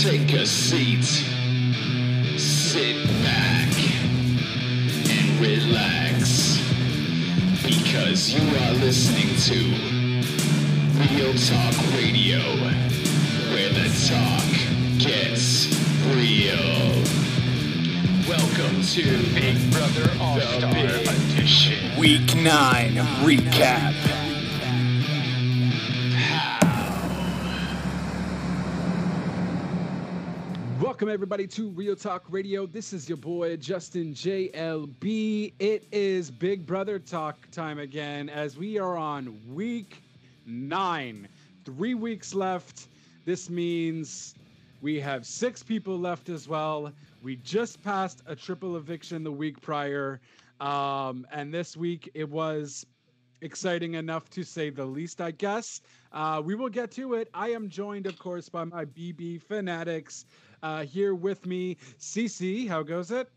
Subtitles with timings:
[0.00, 1.04] Take a seat.
[2.38, 3.68] Sit back
[5.10, 6.58] and relax.
[7.62, 9.58] Because you are listening to
[11.12, 12.40] Real Talk Radio,
[13.52, 14.48] where the talk
[14.96, 15.68] gets
[16.14, 16.96] real.
[18.26, 19.04] Welcome to
[19.34, 21.98] Big Brother All Star Edition.
[21.98, 24.19] Week 9 recap.
[31.00, 32.66] Welcome everybody to Real Talk Radio.
[32.66, 35.54] This is your boy Justin JLB.
[35.58, 40.02] It is Big Brother Talk time again as we are on week
[40.44, 41.26] 9.
[41.64, 42.88] 3 weeks left.
[43.24, 44.34] This means
[44.82, 46.92] we have 6 people left as well.
[47.22, 50.20] We just passed a triple eviction the week prior.
[50.60, 52.84] Um, and this week it was
[53.40, 55.80] exciting enough to say the least, I guess.
[56.12, 57.30] Uh, we will get to it.
[57.32, 60.26] I am joined, of course, by my BB fanatics.
[60.62, 62.68] Uh, here with me, Cece.
[62.68, 63.30] How goes it?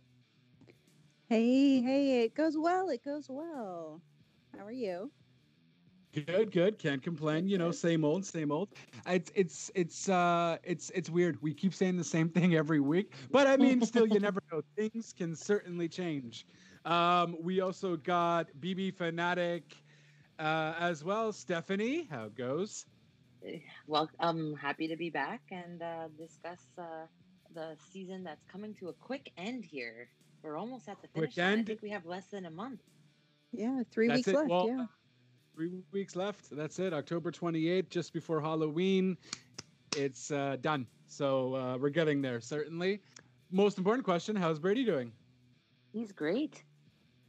[1.30, 2.90] Hey, hey, it goes well.
[2.90, 4.02] It goes well.
[4.58, 5.10] How are you?
[6.14, 6.78] Good, good.
[6.78, 7.48] Can't complain.
[7.48, 8.70] You know, same old, same old.
[9.08, 11.42] It's it's it's uh it's it's weird.
[11.42, 14.62] We keep saying the same thing every week, but I mean, still, you never know.
[14.76, 16.46] Things can certainly change.
[16.86, 19.76] Um, we also got BB fanatic
[20.38, 21.32] uh, as well.
[21.32, 22.86] Stephanie, how it goes?
[23.88, 27.06] well, I'm happy to be back and uh, discuss uh,
[27.54, 30.10] the season that's coming to a quick end here.
[30.42, 31.60] We're almost at the Quick finish line.
[31.60, 32.82] I think we have less than a month.
[33.54, 34.36] Yeah, three That's weeks it.
[34.36, 34.50] left.
[34.50, 34.86] Well, yeah.
[35.56, 36.50] Three weeks left.
[36.52, 36.94] That's it.
[36.94, 39.18] October 28th, just before Halloween.
[39.96, 40.88] It's uh, done.
[41.08, 43.00] So uh, we're getting there, certainly.
[43.52, 45.12] Most important question How's Brady doing?
[45.94, 46.64] He's great.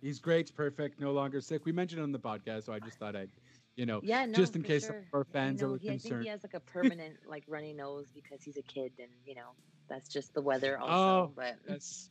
[0.01, 1.65] He's great, perfect, no longer sick.
[1.67, 3.31] We mentioned it on the podcast, so I just thought I'd,
[3.77, 5.05] you know, Yeah, no, just in case sure.
[5.13, 6.23] our fans know, are he, I think concerned.
[6.25, 9.51] he has like a permanent like runny nose because he's a kid, and you know
[9.89, 10.93] that's just the weather also.
[10.93, 12.11] Oh, but That's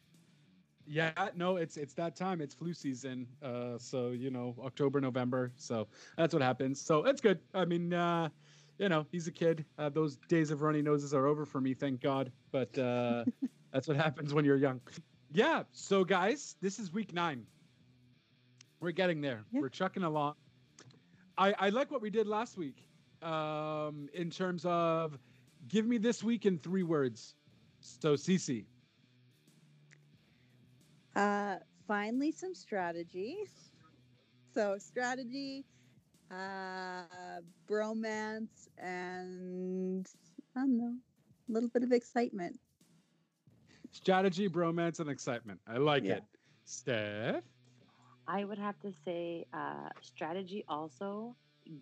[0.86, 2.42] yeah, no, it's it's that time.
[2.42, 3.27] It's flu season.
[3.42, 5.52] Uh, so you know, October, November.
[5.55, 5.87] So
[6.17, 6.82] that's what happens.
[6.82, 7.39] So it's good.
[7.54, 8.30] I mean, uh,
[8.77, 9.66] you know, he's a kid.
[9.77, 12.32] Uh, those days of runny noses are over for me, thank God.
[12.52, 13.23] But uh,
[13.71, 14.82] that's what happens when you're young.
[15.32, 15.64] Yeah.
[15.71, 17.45] So guys, this is week nine.
[18.82, 19.45] We're getting there.
[19.52, 19.61] Yeah.
[19.61, 20.36] We're chucking along.
[21.38, 22.88] I I like what we did last week.
[23.21, 25.17] Um, in terms of
[25.67, 27.36] give me this week in three words.
[27.80, 28.66] So Cece.
[31.16, 31.58] Uh,
[31.88, 33.38] finally, some strategy.
[34.54, 35.66] So, strategy,
[36.32, 40.08] uh, bromance, and
[40.55, 40.95] I don't know,
[41.49, 42.60] a little bit of excitement.
[43.92, 45.60] Strategy, bromance, and excitement.
[45.67, 46.16] I like Yeah.
[46.17, 46.23] it.
[46.66, 47.43] Steph.
[48.28, 51.36] I would have to say uh, strategy also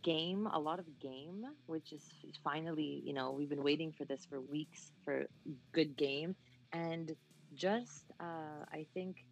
[0.03, 2.03] game a lot of game which is
[2.43, 5.25] finally you know we've been waiting for this for weeks for
[5.73, 6.35] good game.
[6.73, 7.15] And
[7.53, 9.25] just uh, I think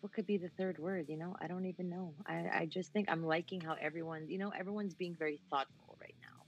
[0.00, 1.36] what could be the third word you know?
[1.40, 2.14] I don't even know.
[2.26, 6.16] I, I just think I'm liking how everyone you know everyone's being very thoughtful right
[6.22, 6.44] now.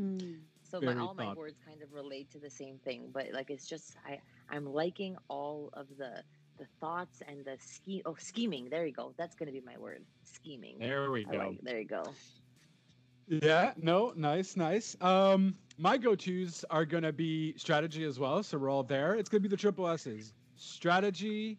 [0.00, 0.40] Mm.
[0.62, 3.50] so my, Very all my words kind of relate to the same thing but like
[3.50, 6.22] it's just I I'm liking all of the
[6.60, 10.04] the thoughts and the scheme oh scheming there you go that's gonna be my word
[10.24, 11.38] scheming There we I go.
[11.38, 12.16] like, there you go
[13.28, 14.96] Yeah, no, nice, nice.
[15.00, 19.14] Um, my go-tos are gonna be strategy as well, so we're all there.
[19.14, 21.58] It's gonna be the triple S's: strategy,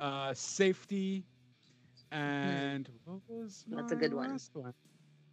[0.00, 1.26] uh, safety,
[2.12, 4.30] and what was That's a good one.
[4.32, 4.52] last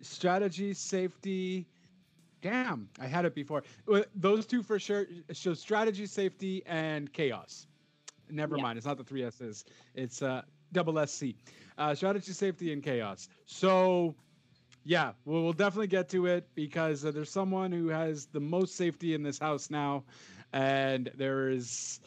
[0.01, 1.67] Strategy, safety.
[2.41, 3.63] Damn, I had it before.
[4.15, 5.07] Those two for sure.
[5.33, 7.67] So strategy, safety, and chaos.
[8.29, 8.63] Never Yeah.
[8.63, 8.77] mind.
[8.77, 9.65] It's not the three S's.
[9.93, 10.41] It's uh,
[10.71, 11.35] double SC.
[11.77, 13.27] Uh, strategy, safety, and chaos.
[13.45, 14.15] So
[14.83, 18.75] yeah, we'll, we'll definitely get to it because uh, there's someone who has the most
[18.75, 20.05] safety in this house now,
[20.53, 21.99] and there is.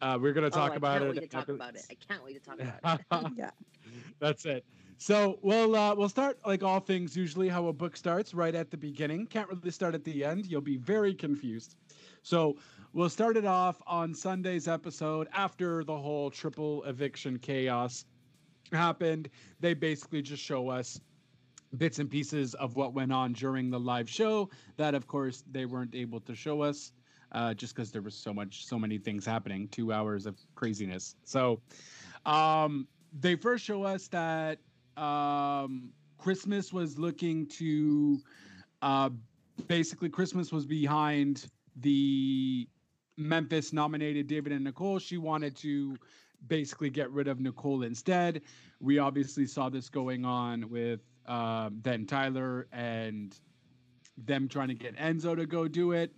[0.00, 1.08] Uh, we're gonna talk oh, about I it.
[1.08, 3.50] can't wait to talk about it I can't wait to talk about it Yeah.
[4.20, 4.64] That's it.
[5.00, 8.70] So we'll uh, we'll start like all things usually how a book starts right at
[8.70, 9.26] the beginning.
[9.28, 10.46] Can't really start at the end.
[10.46, 11.76] You'll be very confused.
[12.22, 12.56] So
[12.92, 18.06] we'll start it off on Sunday's episode after the whole triple eviction chaos
[18.72, 19.30] happened.
[19.60, 21.00] They basically just show us
[21.76, 24.48] bits and pieces of what went on during the live show
[24.78, 26.92] that of course they weren't able to show us
[27.32, 31.14] uh, just because there was so much so many things happening two hours of craziness
[31.24, 31.60] so
[32.24, 32.88] um,
[33.20, 34.58] they first show us that
[34.98, 38.18] um, christmas was looking to
[38.82, 39.10] uh,
[39.66, 41.46] basically christmas was behind
[41.76, 42.68] the
[43.16, 45.96] memphis nominated david and nicole she wanted to
[46.46, 48.40] basically get rid of nicole instead
[48.80, 53.38] we obviously saw this going on with um, then Tyler and
[54.16, 56.12] them trying to get Enzo to go do it.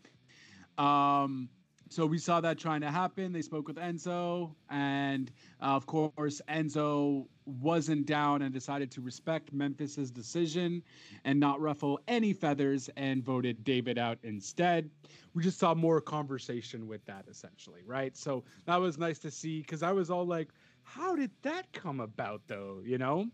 [0.79, 1.49] Um,
[1.91, 3.33] so we saw that trying to happen.
[3.33, 5.31] They spoke with Enzo, and
[5.61, 10.83] uh, of course, Enzo wasn't down and decided to respect Memphis's decision
[11.25, 14.91] and not ruffle any feathers and voted David out instead.
[15.35, 18.17] We just saw more conversation with that, essentially, right?
[18.17, 20.49] So that was nice to see because I was all like,
[20.83, 22.81] how did that come about, though?
[22.85, 23.27] You know?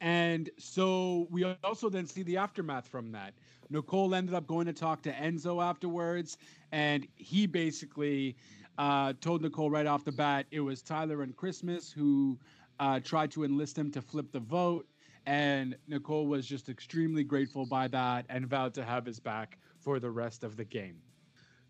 [0.00, 3.34] And so we also then see the aftermath from that.
[3.70, 6.36] Nicole ended up going to talk to Enzo afterwards,
[6.72, 8.36] and he basically
[8.78, 12.38] uh, told Nicole right off the bat it was Tyler and Christmas who
[12.80, 14.86] uh, tried to enlist him to flip the vote.
[15.26, 19.98] And Nicole was just extremely grateful by that and vowed to have his back for
[19.98, 20.96] the rest of the game.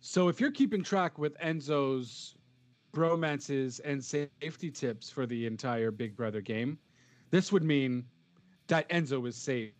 [0.00, 2.34] So if you're keeping track with Enzo's
[2.92, 6.78] bromances and safety tips for the entire Big Brother game,
[7.30, 8.04] this would mean
[8.66, 9.72] that Enzo is safe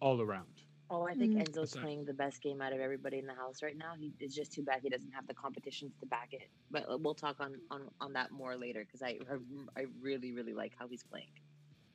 [0.00, 0.53] all around.
[0.90, 1.44] Oh, I think Mhm.
[1.48, 1.82] Enzo's Sorry.
[1.82, 3.94] playing the best game out of everybody in the house right now.
[3.98, 6.48] He, it's just too bad he doesn't have the competitions to back it.
[6.70, 10.32] But uh, we'll talk on on, on that more later because I, I I really
[10.32, 11.30] really like how he's playing.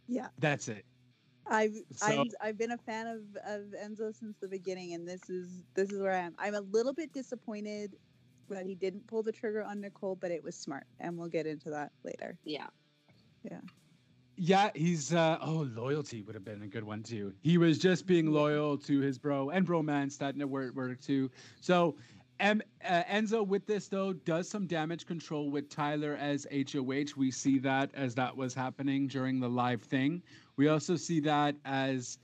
[0.07, 0.86] Yeah, That's it.
[1.45, 5.30] I've So- I've, I've been a fan of, of Enzo since the beginning, and this
[5.30, 6.35] is this is where I am.
[6.39, 7.95] I'm a little bit disappointed
[8.50, 11.45] that he didn't pull the trigger on Nicole, but it was smart, and we'll get
[11.45, 12.38] into that later.
[12.44, 12.68] Yeah,
[13.44, 13.62] Yeah,
[14.75, 17.33] he's uh oh, loyalty would have been a good one too.
[17.41, 21.30] He was just being loyal to his bro and bromance that were were too.
[21.62, 21.95] So
[22.39, 27.18] M, uh, Enzo with this though does some damage control with Tyler as HOH.
[27.18, 30.24] We see that as that was happening during the live thing.
[30.56, 32.18] We also see that as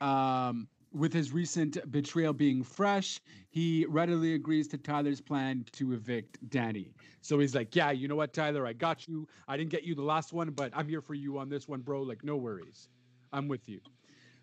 [0.00, 3.20] um with his recent betrayal being fresh,
[3.50, 6.88] he readily agrees to Tyler's plan to evict Dani.
[7.20, 9.26] So he's like, Yeah, you know what, Tyler, I got you.
[9.46, 11.80] I didn't get you the last one, but I'm here for you on this one,
[11.80, 12.02] bro.
[12.02, 12.88] Like, no worries.
[13.32, 13.80] I'm with you.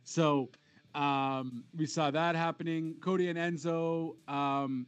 [0.04, 0.50] So
[0.94, 2.96] um, we saw that happening.
[3.02, 4.86] Cody and Enzo um,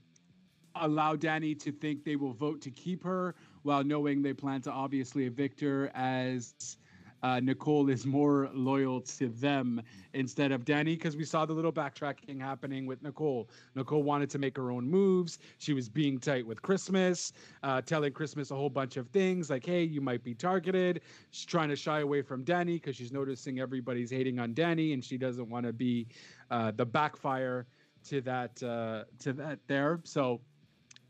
[0.76, 4.72] allow Dani to think they will vote to keep her while knowing they plan to
[4.72, 6.78] obviously evict her as
[7.24, 9.82] uh, Nicole is more loyal to them
[10.14, 13.50] instead of Dani because we saw the little backtracking happening with Nicole.
[13.76, 15.40] Nicole wanted to make her own moves.
[15.58, 17.34] She was being tight with Christmas,
[17.64, 21.02] uh, telling Christmas a whole bunch of things like, hey, you might be targeted.
[21.32, 25.04] She's trying to shy away from Dani because she's noticing everybody's hating on Dani and
[25.04, 26.08] she doesn't want to be
[26.52, 27.66] uh, the backfire
[28.06, 30.00] to that uh, to that there.
[30.04, 30.40] So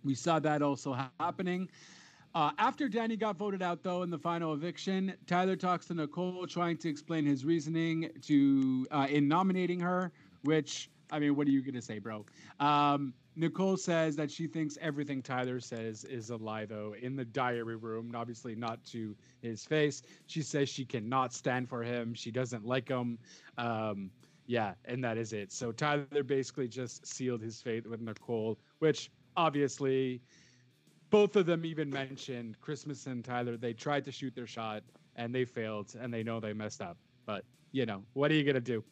[0.04, 1.70] we saw that also happening.
[2.36, 6.46] Uh, after Dani got voted out, though, in the final eviction, Tyler talks to Nicole,
[6.46, 10.12] trying to explain his reasoning to uh, in nominating her.
[10.44, 12.26] Which, I mean, what are you gonna say, bro?
[12.60, 17.26] Um, Nicole says that she thinks everything Tyler says is a lie, though, in the
[17.26, 18.12] diary room.
[18.16, 20.02] Obviously, not to his face.
[20.26, 22.14] She says she cannot stand for him.
[22.14, 23.20] She doesn't like him.
[23.58, 24.10] Um,
[24.48, 25.52] yeah, and that is it.
[25.52, 30.22] So Tyler basically just sealed his fate with Nicole, which obviously
[31.10, 33.52] both of them even mentioned Christmas and Tyler.
[33.52, 34.84] They tried to shoot their shot
[35.16, 36.98] and they failed and they know they messed up.
[37.26, 38.84] But, you know, what are you going to do?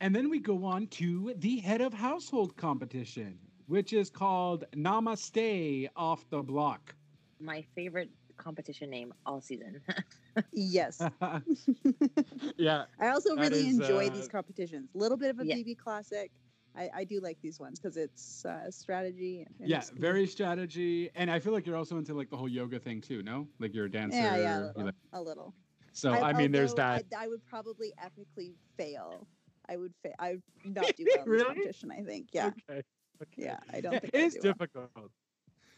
[0.00, 5.88] And then we go on to the head of household competition, which is called Namaste
[5.96, 6.94] Off the Block.
[7.40, 9.80] my favorite competition name all season.
[10.52, 11.08] Yes,
[12.56, 14.90] yeah, I also really is, enjoy uh, these competitions.
[14.94, 15.56] A little bit of a Yeah.
[15.56, 16.32] BB classic.
[16.78, 19.44] I, I do like these ones because it's uh, strategy.
[19.60, 21.10] And yeah, very strategy.
[21.14, 23.48] And I feel like you're also into like the whole yoga thing too, no?
[23.58, 24.18] Like you're a dancer.
[24.18, 24.84] Yeah, yeah, a little.
[24.84, 25.54] like- A little.
[25.92, 27.04] so, I, mean, there's that.
[27.16, 29.26] I, I would probably epically fail.
[29.68, 30.14] I would fail.
[30.18, 31.44] I would not do well in Really?
[31.44, 31.90] competition.
[31.90, 32.28] I think.
[32.32, 32.82] Yeah, Okay.
[33.22, 33.42] okay.
[33.48, 33.58] yeah.
[33.72, 34.52] I don't think it I'd is do well.
[34.54, 35.10] difficult.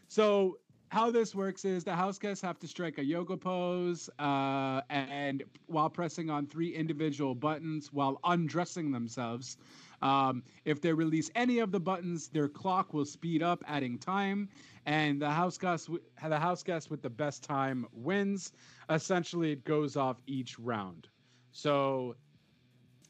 [0.08, 0.58] So
[0.90, 5.44] how this works is the house guests have to strike a yoga pose, uh, and
[5.66, 9.56] while pressing on three individual buttons while undressing themselves.
[10.02, 14.48] Um, if they release any of the buttons, their clock will speed up, adding time,
[14.86, 18.52] and the house guest, wi- the house guest with the best time wins.
[18.88, 21.08] Essentially, it goes off each round.
[21.52, 22.16] So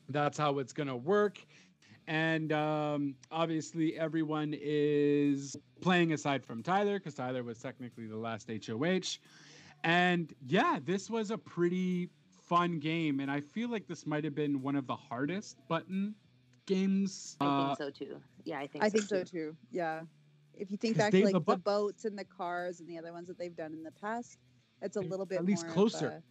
[0.09, 1.39] that's how it's gonna work
[2.11, 8.51] and um, obviously everyone is playing aside from Tyler because Tyler was technically the last
[8.51, 9.19] HOH.
[9.85, 12.11] And yeah, this was a pretty
[12.49, 16.17] fun game, and I feel like this might have been one of the hardest button
[16.67, 17.37] games.
[17.41, 18.21] I Uh, think so too.
[18.45, 18.85] Yeah, I think.
[18.85, 19.31] I so think so too.
[19.31, 19.57] too.
[19.71, 20.03] Yeah.
[20.55, 22.89] If you think back they- to the like the, bu- boats and the cars and
[22.89, 24.39] the other ones that they've done in the past,
[24.83, 26.07] it's a little bit at least more of closer.
[26.09, 26.23] a-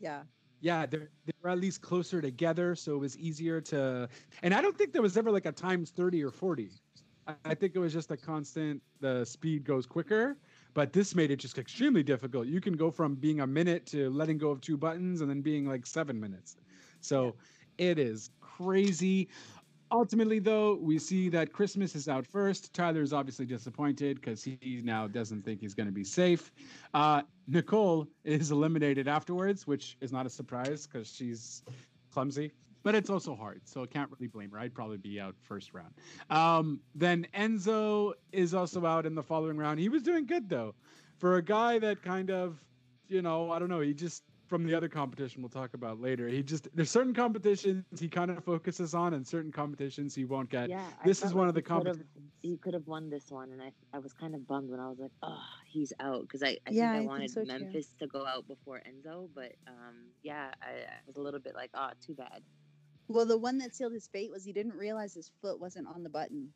[0.00, 0.22] yeah.
[0.60, 4.08] yeah, they're they were at least closer together, so it was easier to.
[4.42, 6.70] And I don't think there was ever like a times thirty or forty.
[7.26, 8.82] I, I think it was just a constant.
[9.00, 10.36] The speed goes quicker,
[10.74, 12.46] but this made it just extremely difficult.
[12.48, 15.40] You can go from being a minute to letting go of two buttons, and then
[15.40, 16.56] being like seven minutes.
[17.00, 17.36] So
[17.78, 19.28] it is crazy.
[19.90, 22.72] ultimately, though, we see that Christmas is out first.
[22.74, 26.52] Tyler is obviously disappointed because he now doesn't think he's going to be safe.
[26.94, 31.62] Uh, Nicole is eliminated afterwards, which is not a surprise because she's
[32.12, 32.52] clumsy,
[32.82, 33.60] but it's also hard.
[33.64, 34.58] So I can't really blame her.
[34.58, 35.94] I'd probably be out first round.
[36.30, 39.78] Um, then Enzo is also out in the following round.
[39.78, 40.74] He was doing good, though.
[41.18, 42.58] For a guy that kind of,
[43.08, 46.28] you know, I don't know, he just from the other competition we'll talk about later.
[46.28, 50.48] He just there's certain competitions he kind of focuses on, and certain competitions he won't
[50.48, 50.70] get.
[50.70, 52.06] Yeah, this is one like of the competitions.
[52.40, 54.88] He could have won this one, and I I was kind of bummed when I
[54.88, 55.42] was like, oh,
[55.72, 57.48] he's out because I, I Yeah, think I think wanted so too.
[57.48, 61.54] Memphis to go out before Enzo, but um yeah, I, I was a little bit
[61.54, 62.44] like, oh, too bad.
[63.08, 66.02] Well, the one that sealed his fate was he didn't realize his foot wasn't on
[66.02, 66.54] the button,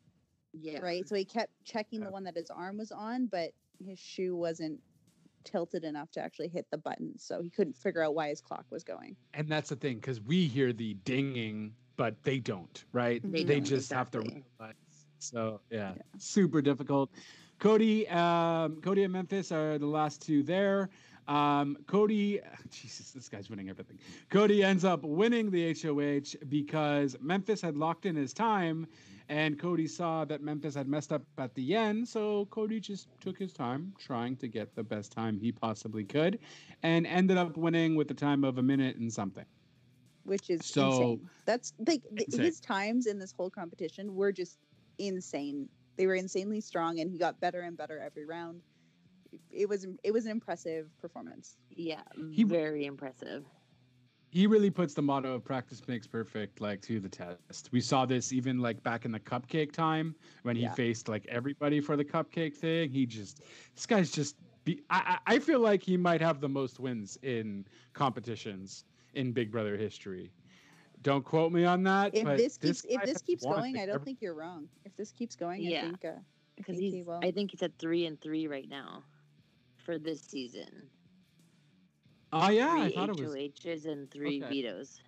[0.53, 1.07] Yeah, right?
[1.07, 2.07] So he kept checking Yeah.
[2.07, 4.81] the one that his arm was on, but his shoe wasn't
[5.49, 8.65] tilted enough to actually hit the button, so he couldn't figure out why his clock
[8.69, 9.15] was going.
[9.33, 13.21] And that's the thing, because we hear the dinging, but they don't, right?
[13.23, 14.75] They They, don't, just have to realize.
[15.19, 16.01] So yeah, Yeah.
[16.17, 17.11] super difficult.
[17.59, 20.89] Cody, um, Cody and Memphis are the last two there.
[21.27, 22.39] Um, Cody,
[22.71, 23.99] Jesus, this guy's winning everything.
[24.29, 28.87] Cody ends up winning the HOH because Memphis had locked in his time,
[29.29, 32.07] and Cody saw that Memphis had messed up at the end.
[32.07, 36.39] So Cody just took his time trying to get the best time he possibly could,
[36.83, 39.45] and ended up winning with the time of a minute and something.
[40.23, 41.29] which is So- insane.
[41.45, 42.41] That's like th- Insane.
[42.45, 44.59] his times in this whole competition were just
[44.99, 45.69] insane.
[45.97, 48.61] They were insanely strong, and he got better and better every round.
[49.51, 51.57] It was it was an impressive performance.
[51.71, 53.45] yeah, He- very impressive.
[54.31, 57.69] He really puts the motto of practice makes perfect like to the test.
[57.71, 60.73] We saw this even like back in the cupcake time when he Yeah.
[60.73, 62.91] faced like everybody for the cupcake thing.
[62.91, 63.41] He just
[63.75, 67.17] this guy's just be I I I feel like he might have the most wins
[67.23, 70.31] in competitions in Big Brother history.
[71.01, 72.13] Don't quote me on that.
[72.15, 74.67] If but this keeps if this keeps going, I don't every- think you're wrong.
[74.85, 75.81] If this keeps going, I Yeah.
[75.81, 76.19] think uh,
[76.55, 77.19] Because think he will.
[77.23, 79.03] I think he's at three and three right now
[79.77, 80.91] for this season.
[82.31, 84.49] Oh yeah, I three thought it was HOHs and three Okay.
[84.49, 85.01] vetoes.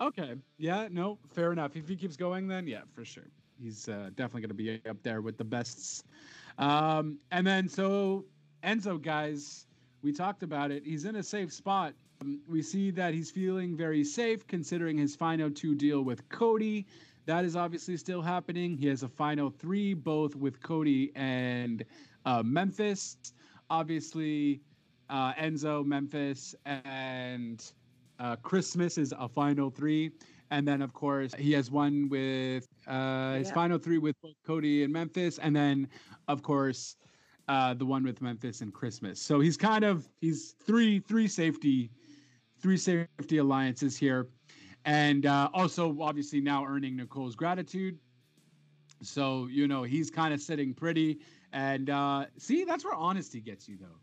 [0.00, 0.34] Okay.
[0.58, 1.76] Yeah, no, fair enough.
[1.76, 3.28] If he keeps going, then yeah, for sure.
[3.60, 6.02] He's uh, definitely going to be up there with the bests.
[6.58, 8.24] Um, and then, so
[8.64, 9.66] Enzo, guys,
[10.02, 10.84] we talked about it.
[10.84, 11.94] He's in a safe spot.
[12.20, 16.86] Um, we see that he's feeling very safe considering his final two deal with Cody.
[17.26, 18.76] That is obviously still happening.
[18.76, 21.84] He has a final three, both with Cody and
[22.24, 23.16] uh, Memphis.
[23.70, 24.60] Obviously,
[25.12, 27.72] uh, Enzo, Memphis, and
[28.18, 30.10] uh, Christmas is a final three.
[30.50, 33.54] And then, of course, he has one with uh, his Yeah.
[33.54, 35.38] final three with both Cody and Memphis.
[35.38, 35.88] And then,
[36.28, 36.96] of course,
[37.48, 39.20] uh, the one with Memphis and Christmas.
[39.20, 41.90] So he's kind of he's three three safety
[42.60, 44.28] three safety alliances here,
[44.84, 47.98] and uh, also obviously now earning Nicole's gratitude.
[49.02, 51.18] So you know he's kind of sitting pretty,
[51.52, 53.98] and uh, see that's where honesty gets you though.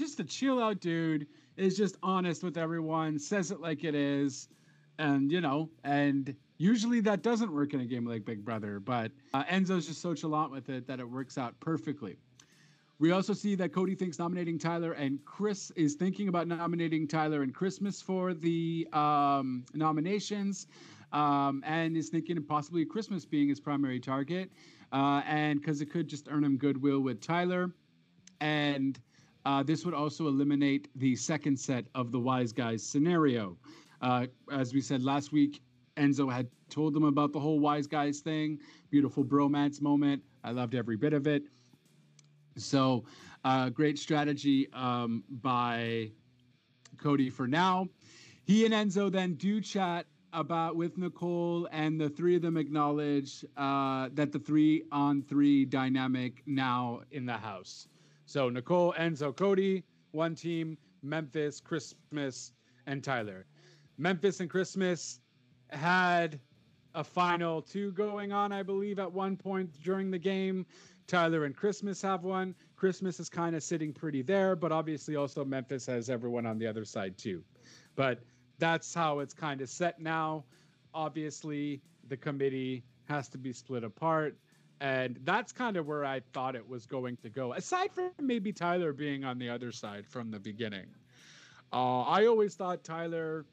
[0.00, 1.26] Just a chill out dude
[1.58, 4.48] is just honest with everyone, says it like it is,
[4.98, 9.12] and you know, and usually that doesn't work in a game like Big Brother, but
[9.34, 12.16] uh, Enzo's just so chalant with it that it works out perfectly.
[12.98, 17.42] We also see that Cody thinks nominating Tyler and Chris is thinking about nominating Tyler
[17.42, 20.66] and Christmas for the um, nominations,
[21.12, 24.50] um, and is thinking of possibly Christmas being his primary target,
[24.94, 27.70] uh, and because it could just earn him goodwill with Tyler,
[28.40, 28.98] and
[29.44, 33.56] uh, this would also eliminate the second set of the wise guys scenario.
[34.00, 35.62] Uh, as we said last week,
[35.96, 38.58] Enzo had told them about the whole wise guys thing,
[38.90, 40.22] beautiful bromance moment.
[40.44, 41.42] I loved every bit of it.
[42.56, 43.04] So,
[43.44, 46.10] uh, great strategy um, by
[46.98, 47.88] Cody for now.
[48.44, 53.44] He and Enzo then do chat about with Nicole, and the three of them acknowledge
[53.56, 57.88] uh, that the three on three dynamic now in the house.
[58.30, 59.82] So Nicole, Enzo, Cody,
[60.12, 62.52] one team, Memphis, Christmas,
[62.86, 63.44] and Tyler.
[63.98, 65.18] Memphis and Christmas
[65.70, 66.38] had
[66.94, 70.64] a final two going on, I believe, at one point during the game.
[71.08, 72.54] Tyler and Christmas have one.
[72.76, 76.68] Christmas is kind of sitting pretty there, but obviously also Memphis has everyone on the
[76.68, 77.42] other side too.
[77.96, 78.20] But
[78.60, 80.44] that's how it's kind of set now.
[80.94, 84.36] Obviously, the committee has to be split apart.
[84.80, 88.52] And that's kind of where I thought it was going to go, aside from maybe
[88.52, 90.86] Tyler being on the other side from the beginning.
[91.72, 93.44] Uh, I always thought Tyler,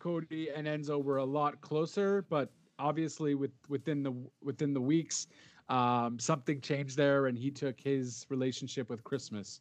[0.00, 4.12] Cody, and Enzo were a lot closer, but obviously with within the
[4.42, 5.28] within the weeks,
[5.68, 9.60] um, something changed there, and he took his relationship with Christmas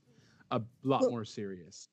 [0.52, 1.90] a lot Well- more serious.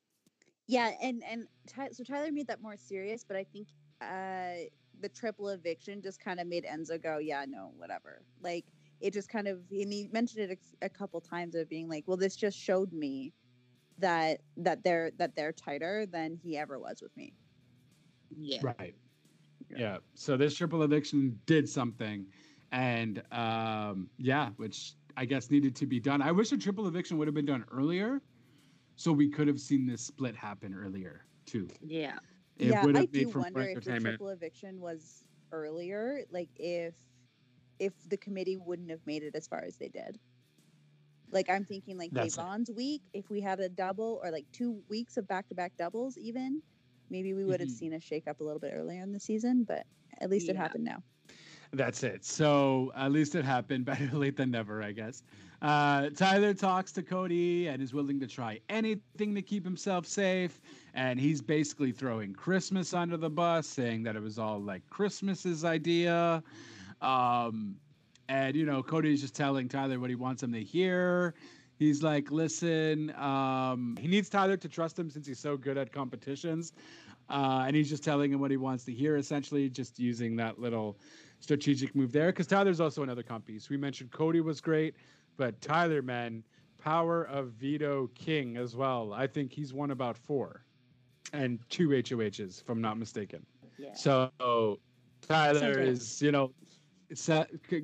[0.67, 3.67] Yeah, and and Ty- so Tyler made that more serious, but I think
[4.01, 4.67] uh,
[5.01, 8.21] the triple eviction just kind of made Enzo go, yeah, no, whatever.
[8.41, 8.65] Like
[9.01, 12.05] it just kind of, and he mentioned it a, a couple times of being like,
[12.07, 13.33] well, this just showed me
[13.97, 17.33] that that they're that they're tighter than he ever was with me.
[18.29, 18.61] Yeah.
[18.63, 18.95] Right.
[19.69, 19.99] Yeah.
[20.15, 22.27] So this triple eviction did something,
[22.71, 26.21] and um, yeah, which I guess needed to be done.
[26.21, 28.21] I wish a triple eviction would have been done earlier,
[28.95, 31.69] so we could have seen this split happen earlier too.
[31.81, 32.19] Yeah.
[32.57, 36.25] It yeah, would I have do made for wonder if the triple eviction was earlier,
[36.29, 36.95] like if
[37.81, 40.19] if the committee wouldn't have made it as far as they did.
[41.31, 42.47] Like I'm thinking like That's it.
[42.47, 45.73] Da'Vonne's week, if we had a double or like two weeks of back to back
[45.77, 46.61] doubles even,
[47.09, 47.71] maybe we would have Mhm.
[47.71, 49.85] seen a shake up a little bit earlier in the season, but
[50.19, 51.03] at least it happened now.
[51.71, 52.25] That's it.
[52.25, 53.85] So at least it happened.
[53.85, 55.23] Better late than never, I guess.
[55.61, 60.59] Uh, Tyler talks to Cody and is willing to try anything to keep himself safe.
[60.93, 65.63] And he's basically throwing Christmas under the bus, saying that it was all like Christmas's
[65.63, 66.43] idea.
[67.01, 67.75] Um,
[68.29, 71.33] and, you know, Cody's just telling Tyler what he wants him to hear.
[71.77, 75.91] He's like, listen, um, he needs Tyler to trust him since he's so good at
[75.91, 76.73] competitions.
[77.29, 80.59] Uh, and he's just telling him what he wants to hear, essentially, just using that
[80.59, 80.97] little
[81.39, 82.27] strategic move there.
[82.27, 83.69] Because Tyler's also another comp piece.
[83.69, 84.95] We mentioned Cody was great,
[85.37, 86.43] but Tyler, man,
[86.77, 89.13] power of veto king as well.
[89.13, 90.63] I think he's won about four
[91.33, 93.45] and two HOHs, if I'm not mistaken.
[93.77, 93.93] Yeah.
[93.93, 94.79] So
[95.21, 96.51] Tyler is, you know,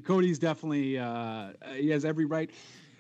[0.04, 2.50] Cody's definitely uh, he has every right.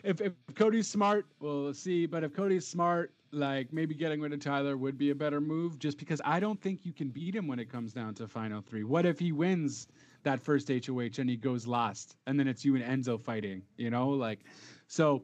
[0.04, 2.06] If, if Cody's smart, we'll see.
[2.06, 5.80] But if Cody's smart, like maybe getting rid of Tyler would be a better move,
[5.80, 8.62] just because I don't think you can beat him when it comes down to final
[8.62, 8.84] three.
[8.84, 9.88] What if he wins
[10.24, 13.62] that first HOH and he goes last, and then it's you and Enzo fighting?
[13.78, 14.40] You know, like
[14.88, 15.24] so.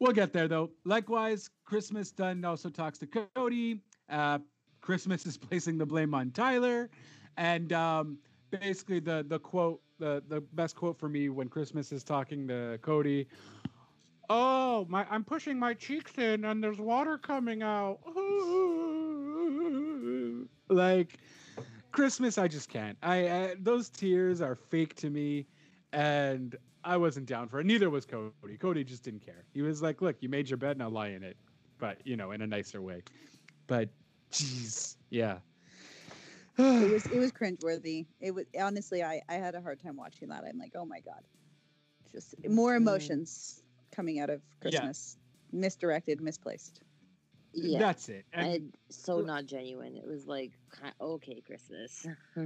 [0.00, 0.70] We'll get there though.
[0.84, 3.78] Likewise, Christmas Dunn also talks to Cody.
[4.10, 4.40] Uh,
[4.80, 6.90] Christmas is placing the blame on Tyler,
[7.36, 8.18] and um,
[8.60, 12.78] basically the the quote, the the best quote for me when Christmas is talking to
[12.82, 13.28] Cody.
[14.30, 15.06] Oh, my!
[15.10, 17.98] I'm pushing my cheeks in, and there's water coming out.
[20.68, 21.18] like
[21.90, 22.96] Christmas, I just can't.
[23.02, 25.46] I, I those tears are fake to me,
[25.92, 27.66] and I wasn't down for it.
[27.66, 28.56] Neither was Cody.
[28.58, 29.44] Cody just didn't care.
[29.52, 31.36] He was like, "Look, you made your bed, now lie in it,"
[31.78, 33.02] but you know, in a nicer way.
[33.66, 33.88] But,
[34.30, 35.38] jeez, yeah.
[36.58, 38.06] It was it was cringeworthy.
[38.20, 40.44] It was honestly I I had a hard time watching that.
[40.48, 41.22] I'm like, oh my god,
[42.12, 42.78] just more mm.
[42.78, 44.70] emotions coming out of Yeah.
[44.70, 45.16] Christmas,
[45.52, 46.80] misdirected, misplaced.
[47.54, 47.78] Yeah.
[47.78, 48.24] That's it.
[48.32, 49.96] And- and so not genuine.
[49.96, 50.52] It was like,
[51.00, 52.06] okay, Christmas.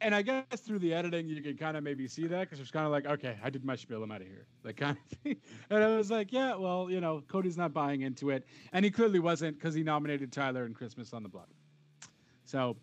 [0.00, 2.70] and I guess through the editing, you can kind of maybe see that because it's
[2.70, 5.18] kind of like, okay, I did my spiel, I'm out of here, like kind of
[5.18, 5.36] thing.
[5.70, 8.90] And I was like, yeah, well, you know, Cody's not buying into it, and he
[8.90, 11.48] clearly wasn't because he nominated Tyler and Christmas on the block.
[12.46, 12.76] So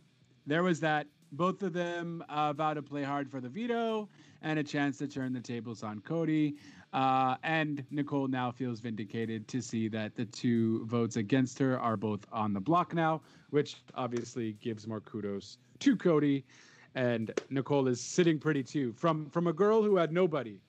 [0.45, 1.07] there was that.
[1.31, 4.07] Both of them uh, vow to play hard for the veto
[4.43, 6.57] and a chance to turn the tables on Cody.
[6.91, 11.97] Uh, and Nicole now feels vindicated to see that the two votes against her are
[11.97, 16.45] both on the block now, which obviously gives more kudos to Cody.
[16.93, 18.93] And Nicole is sitting pretty too.
[18.93, 20.61] From from a girl who had nobody,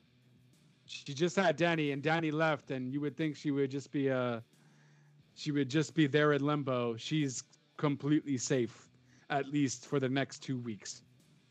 [0.87, 4.11] she just had Dani, and Dani left, and you would think she would just be
[4.11, 4.41] uh
[5.35, 6.97] she would just be there in limbo.
[6.97, 7.45] She's
[7.77, 8.84] completely safe,
[9.35, 11.03] at least for the next two weeks.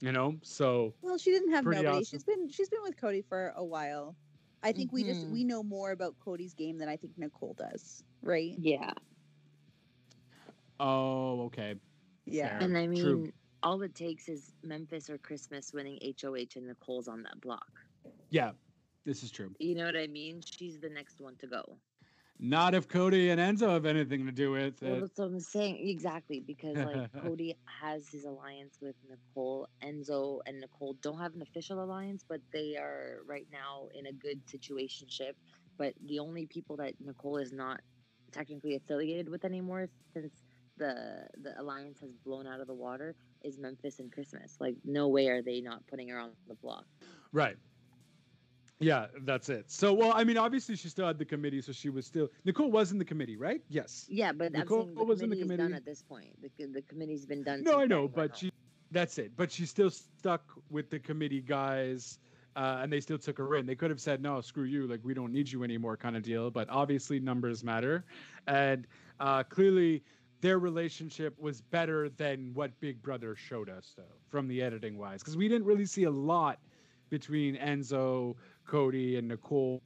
[0.01, 2.01] You know, so Well, she didn't have Pretty nobody.
[2.01, 2.17] awesome.
[2.19, 4.15] She's been she's been with Cody for a while.
[4.63, 5.31] I think we just Mhm.
[5.31, 8.55] we know more about Cody's game than I think Nicole does, right?
[8.57, 8.93] yeah.
[10.79, 11.75] oh okay.
[12.25, 12.49] Yeah.
[12.49, 12.57] Fair.
[12.59, 13.31] And I mean, True.
[13.63, 17.85] all it takes is Memphis or Christmas winning HOH and Nicole's on that block.
[18.29, 18.51] Yeah,
[19.05, 19.53] this is true.
[19.59, 20.41] You know what I mean?
[20.41, 21.77] She's the next one to go.
[22.39, 24.91] Not if Cody and Enzo have anything to do with it.
[24.91, 25.87] Well, that's what I'm saying.
[25.87, 26.39] Exactly.
[26.39, 29.67] Because like Cody has his alliance with Nicole.
[29.83, 34.11] Enzo and Nicole don't have an official alliance, but they are right now in a
[34.11, 35.33] good situationship.
[35.77, 37.79] But the only people that Nicole is not
[38.31, 40.31] technically affiliated with anymore since
[40.77, 44.57] the the alliance has blown out of the water is Memphis and Christmas.
[44.59, 46.85] Like no way are they not putting her on the block.
[47.31, 47.57] Right.
[48.83, 49.71] Yeah, that's it.
[49.71, 52.69] So, well, I mean, obviously she still had the committee, so she was still Nicole
[52.69, 53.61] was in the committee, right?
[53.69, 54.05] Yes.
[54.09, 56.27] Yeah, but Nicole the was in the committee done at this point.
[56.41, 57.63] The, the committee's been done.
[57.63, 58.51] No, I know, but she
[58.91, 59.31] that's it.
[59.35, 62.19] But she's still stuck with the committee guys,
[62.55, 63.65] uh, and they still took her in.
[63.65, 64.85] They could have said, "No, screw you.
[64.85, 66.51] Like we don't need you anymore," kind of deal.
[66.51, 68.05] But obviously, numbers matter,
[68.47, 68.87] and
[69.19, 70.03] uh, clearly.
[70.41, 75.21] Their relationship was better than what Big Brother showed us, though, from the editing wise,
[75.21, 76.59] because we didn't really see a lot
[77.09, 79.81] between Enzo, Cody, and Nicole,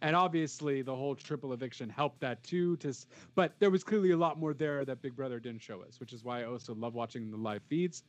[0.00, 2.76] and obviously the whole triple eviction helped that too.
[2.78, 2.94] To,
[3.34, 6.12] but there was clearly a lot more there that Big Brother didn't show us, which
[6.12, 8.04] is why I also love watching the live feeds.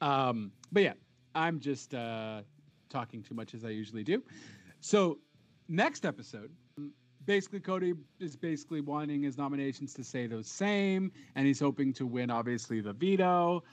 [0.00, 0.92] Um, but yeah,
[1.34, 2.42] I'm just uh,
[2.88, 4.22] talking too much as I usually do.
[4.80, 5.18] So
[5.68, 6.50] next episode,
[7.26, 12.06] basically Cody is basically wanting his nominations to say the same, and he's hoping to
[12.06, 13.64] win obviously the veto.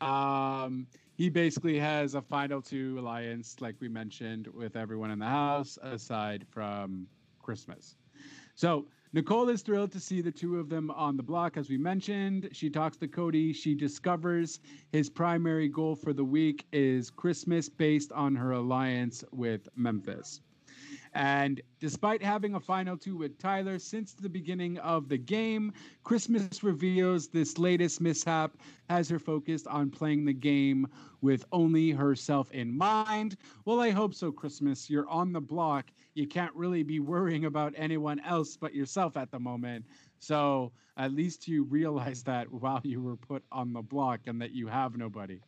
[0.00, 5.26] Um, he basically has a final two alliance, like we mentioned, with everyone in the
[5.26, 7.06] house, aside from
[7.42, 7.96] Christmas.
[8.54, 11.78] So Nicole is thrilled to see the two of them on the block, as we
[11.78, 12.50] mentioned.
[12.52, 13.52] She talks to Cody.
[13.52, 14.60] She discovers
[14.92, 20.42] his primary goal for the week is Christmas based on her alliance with Memphis.
[21.16, 25.72] And despite having a final two with Tyler since the beginning of the game,
[26.04, 28.58] Christmas reveals this latest mishap
[28.90, 30.86] has her focused on playing the game
[31.22, 33.38] with only herself in mind.
[33.64, 34.90] Well, I hope so, Christmas.
[34.90, 35.90] You're on the block.
[36.12, 39.86] You can't really be worrying about anyone else but yourself at the moment.
[40.18, 44.50] So at least you realize that while you were put on the block and that
[44.52, 45.40] you have nobody.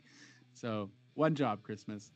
[0.54, 2.10] So one job, Christmas.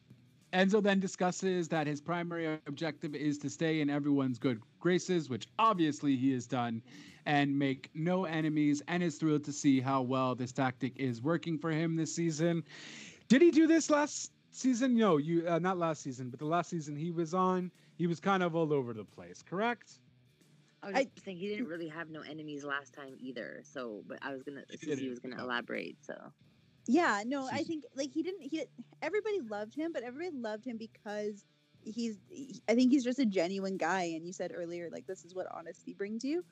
[0.52, 5.46] Enzo then discusses that his primary objective is to stay in everyone's good graces, which
[5.58, 6.82] obviously he has done,
[7.24, 11.58] and make no enemies, and is thrilled to see how well this tactic is working
[11.58, 12.62] for him this season.
[13.28, 14.94] Did he do this last season?
[14.94, 18.20] No, you uh, not last season, but the last season he was on, he was
[18.20, 20.00] kind of all over the place, correct?
[20.82, 23.62] I was I- just saying he didn't really have no enemies last time either.
[23.64, 25.96] So, but I was gonna, He Susie didn't, was gonna elaborate.
[26.04, 26.14] So,
[26.86, 28.42] Yeah, no, I think like he didn't.
[28.42, 28.64] He
[29.02, 31.44] everybody loved him, but everybody loved him because
[31.80, 32.18] he's.
[32.28, 35.34] he- I think he's just a genuine guy, and you said earlier like this is
[35.34, 36.44] what honesty brings you.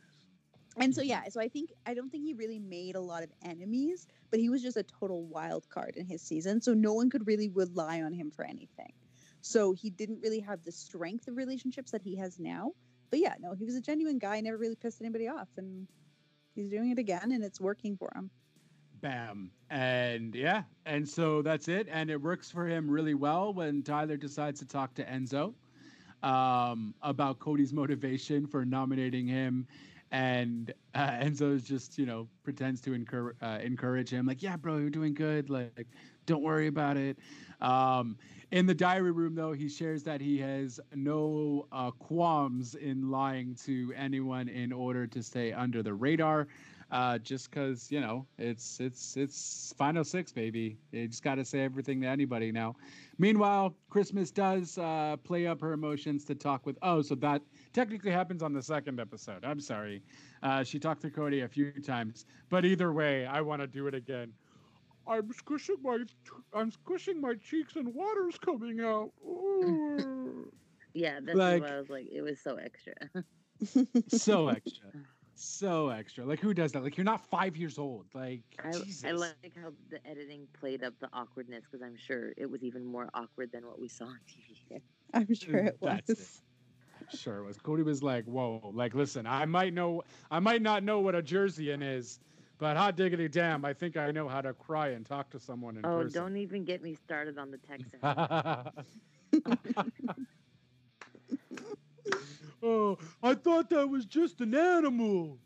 [0.77, 3.31] And so yeah, so I think I don't think he really made a lot of
[3.43, 7.11] enemies, but he was just a total wild card in his season, so no one
[7.11, 8.93] could really rely on him for anything.
[9.41, 12.73] So he didn't really have the strength of relationships that he has now.
[13.11, 15.89] But yeah, no, he was a genuine guy, never really pissed anybody off, and
[16.55, 18.31] he's doing it again, and it's working for him.
[19.01, 19.51] Bam.
[19.71, 21.89] And yeah, and so that's it.
[21.91, 25.55] And it works for him really well when Tyler decides to talk to Enzo
[26.23, 29.67] um, about Cody's motivation for nominating him.
[30.13, 34.91] And uh, just, you know, pretends to encourage, uh, encourage him, like, yeah, bro, you're
[34.91, 35.51] doing good.
[35.51, 35.87] Like,
[36.27, 37.19] don't worry about it.
[37.61, 38.17] Um,
[38.51, 43.55] in the diary room, though, he shares that he has no uh, qualms in lying
[43.67, 46.49] to anyone in order to stay under the radar
[46.91, 50.79] uh, just because you know it's it's it's final six, baby.
[50.93, 52.77] You just got to say everything to anybody now.
[53.19, 56.77] Meanwhile, Christmas does uh, play up her emotions to talk with.
[56.83, 59.45] Oh, so that technically happens on the second episode.
[59.45, 60.03] I'm sorry.
[60.43, 63.87] Uh, she talked to Cody a few times, but either way, I want to do
[63.87, 64.33] it again.
[65.07, 65.99] I'm squishing my
[66.53, 69.11] I'm squishing my cheeks and water's coming out.
[70.93, 72.09] Yeah, that's Like- what I was like.
[72.11, 72.95] It was so extra.
[74.09, 74.91] so extra.
[75.43, 76.27] So extra.
[76.27, 76.83] Like who does that?
[76.83, 78.07] Like you're not five years old.
[78.15, 79.05] Like I, Jesus.
[79.05, 82.85] I like how the editing played up the awkwardness because I'm sure it was even
[82.85, 84.83] more awkward than what we saw on TV.
[85.15, 86.19] I'm sure it mm, That's was.
[86.19, 86.43] it.
[87.09, 87.59] Sure it was.
[87.61, 91.23] Cody was like, "Whoa, like listen, I might know, I might not know what a
[91.23, 92.21] Jerseyan is,
[92.59, 95.77] but hot diggity damn, I think I know how to cry and talk to someone
[95.77, 98.03] in Oh, person." don't even get me started on the Texans.
[102.63, 105.39] oh, I thought that was just an animal.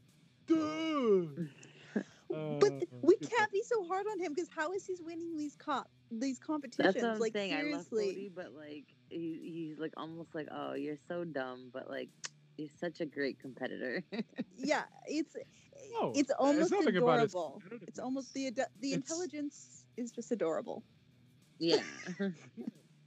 [0.46, 1.26] Duh.
[2.30, 5.54] But Uh, we can't be so hard on him because how is he winning these
[5.54, 6.94] cop these competitions?
[6.94, 7.52] That's what I'm like saying.
[7.54, 8.06] I love seriously.
[8.14, 12.08] Cody, but like he, he's like almost like, oh, you're so dumb, but like
[12.56, 14.02] you're such a great competitor.
[14.56, 15.36] yeah, it's
[15.92, 17.62] No, it's almost nothing about his adorable.
[17.86, 20.82] It's almost the ado- the It's- intelligence is just adorable.
[21.60, 21.82] yeah.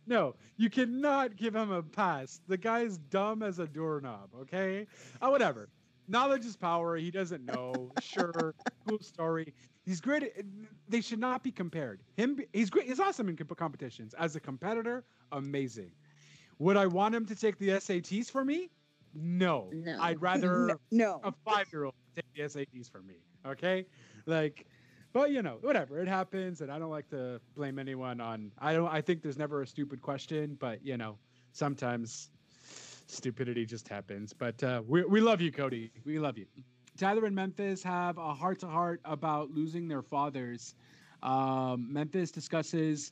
[0.08, 2.40] No, you cannot give him a pass.
[2.48, 4.88] The guy's dumb as a doorknob, okay?
[5.22, 5.70] Oh, whatever.
[6.08, 6.96] Knowledge is power.
[6.96, 7.92] He doesn't know.
[8.02, 8.56] Sure,
[8.88, 9.54] cool story.
[9.86, 10.24] He's great.
[10.24, 10.46] At,
[10.88, 12.02] they should not be compared.
[12.16, 12.88] Him, he's great.
[12.88, 14.14] He's awesome in competitions.
[14.14, 15.92] As a competitor, amazing.
[16.60, 18.70] Would I want him to take the SATs for me?
[19.14, 19.70] No.
[19.74, 19.98] No.
[20.02, 23.16] I'd rather no, a five-year-old take the SATs for me.
[23.46, 23.86] Okay,
[24.26, 24.66] like,
[25.14, 26.00] but you know, whatever.
[26.00, 28.52] It happens, and I don't like to blame anyone on.
[28.60, 28.88] I don't.
[28.88, 31.18] I think there's never a stupid question, but you know,
[31.52, 32.30] sometimes
[33.08, 34.34] stupidity just happens.
[34.34, 35.92] But uh, we we love you, Cody.
[36.06, 36.46] We love you.
[36.98, 40.74] Tyler and Memphis have a heart-to-heart about losing their fathers.
[41.22, 43.12] Um, Memphis discusses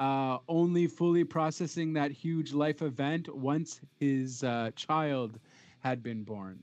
[0.00, 5.38] uh, only fully processing that huge life event once his uh, child
[5.78, 6.58] had been born.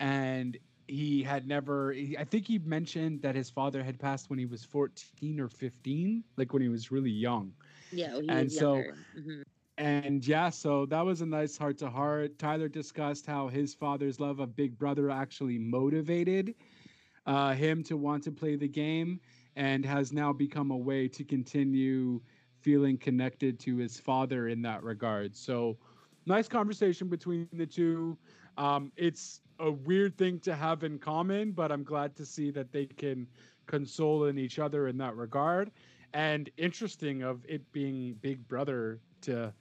[0.00, 4.38] And he had never, he, I think he mentioned that his father had passed when
[4.38, 7.54] he was 14 or 15, like when he was really young.
[7.90, 8.86] Yeah, And so-.
[9.16, 9.42] Mhm.
[9.78, 12.38] And yeah, so that was a nice heart to heart.
[12.38, 16.54] Tyler discussed how his father's love of Big Brother actually motivated
[17.26, 19.20] uh, him to want to play the game.
[19.56, 22.20] and has now become a way to continue
[22.60, 25.36] feeling connected to his father in that regard.
[25.36, 25.78] So,
[26.26, 28.06] nice conversation between the two.
[28.56, 32.72] Um, it's a weird thing to have in common, but I'm glad to see that
[32.72, 33.26] they can
[33.66, 35.70] console in each other in that regard.
[36.14, 39.52] And interesting of it being Big Brother to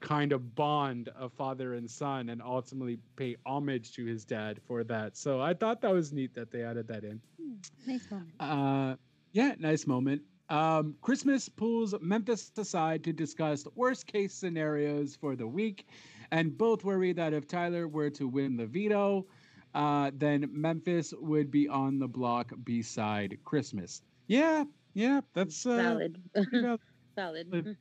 [0.00, 4.84] kind of bond a father and son and ultimately pay homage to his dad for
[4.84, 5.16] that.
[5.16, 7.20] So I thought that was neat that they added that in.
[7.40, 7.54] Hmm,
[7.86, 8.32] nice moment.
[8.38, 8.96] Uh,
[9.32, 10.22] yeah, nice moment.
[10.50, 15.86] Um, Christmas pulls Memphis aside to discuss worst case scenarios for the week,
[16.30, 19.26] and both worry that if Tyler were to win the veto,
[19.74, 24.02] uh, then Memphis would be on the block beside Christmas.
[24.26, 26.22] Yeah, yeah, that's uh, Valid.
[26.34, 26.80] valid.
[27.16, 27.76] Valid.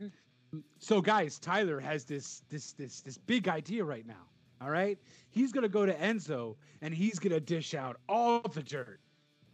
[0.78, 4.28] so guys tyler has this this this this big idea right now
[4.62, 5.00] all right
[5.32, 9.00] he's gonna go to enzo and he's gonna dish out all the dirt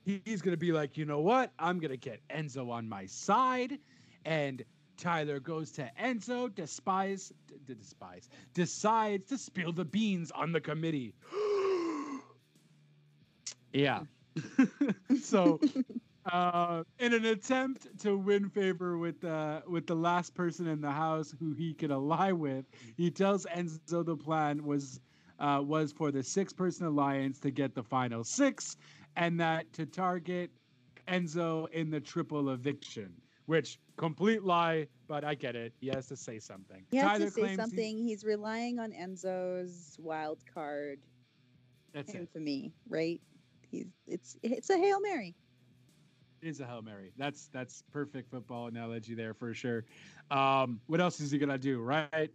[0.04, 3.80] he's gonna be like you know what i'm gonna get enzo on my side
[4.26, 4.64] and
[5.00, 11.14] tyler goes to enzo despise d- despise decides to spill the beans on the committee
[13.74, 14.02] yeah
[15.22, 15.60] so
[16.32, 20.92] uh, in an attempt to win favor with uh, with the last person in the
[20.92, 22.66] house who he could ally with,
[22.98, 25.00] he tells Enzo the plan was
[25.40, 28.78] uh, was for the six person alliance to get the final six,
[29.16, 30.52] and that to target
[31.08, 33.14] Enzo in the triple eviction.
[33.46, 35.74] Which complete lie, but I get it.
[35.82, 36.86] He has to say something.
[36.90, 37.98] He has Tyler to say something.
[37.98, 41.00] He's relying on Enzo's wild card
[41.94, 42.22] that's it.
[42.22, 43.20] infamy, right?
[43.70, 45.36] He's it's it's a hail mary.
[46.42, 47.12] It is a hail mary.
[47.18, 49.84] That's that's perfect football analogy there for sure.
[50.32, 51.82] Um, what else is he gonna do?
[51.82, 52.32] Right,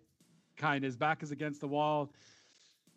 [0.59, 2.12] kind his back is against the wall.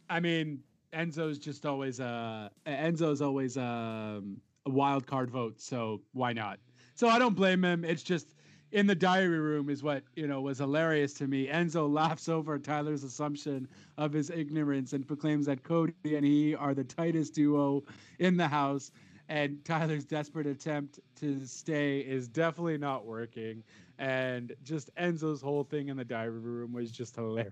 [0.09, 0.59] I mean,
[0.93, 6.59] Enzo's just always uh Enzo's always um, a wild card vote, so why not?
[6.95, 7.85] So I don't blame him.
[7.85, 8.33] It's just
[8.71, 11.47] in the diary room is what you know was hilarious to me.
[11.47, 16.73] Enzo laughs over Tyler's assumption of his ignorance and proclaims that Cody and he are
[16.73, 17.83] the tightest duo
[18.19, 18.91] in the house
[19.29, 23.63] and Tyler's desperate attempt to stay is definitely not working.
[23.99, 27.51] And just Enzo's whole thing in the diary room was just hilarious.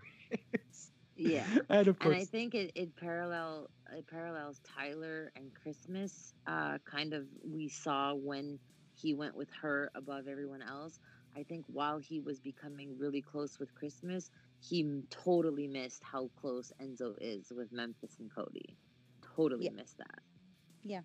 [1.15, 1.45] Yeah.
[1.69, 6.34] and of and I think it, it parallel it parallels Tyler and Christmas.
[6.45, 8.60] Uh, kind of we saw when
[8.95, 10.99] he went with her above everyone else.
[11.36, 14.29] I think while he was becoming really close with Christmas,
[14.60, 18.77] he totally missed how close Enzo is with Memphis and Cody.
[19.36, 19.71] Totally Yeah.
[19.71, 20.19] missed that.
[20.84, 21.01] Yeah.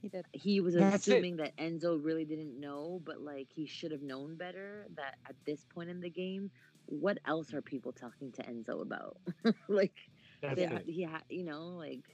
[0.00, 0.26] He did.
[0.32, 1.28] He was That's it.
[1.28, 5.36] assuming that Enzo really didn't know, but like he should have known better that at
[5.46, 6.50] this point in the game,
[6.86, 9.16] what else are people talking to Enzo about?
[9.68, 9.96] like
[10.40, 10.86] that's they it.
[10.86, 12.04] he ha- you know, like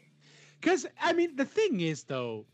[0.61, 2.47] Because I mean, the thing is, though,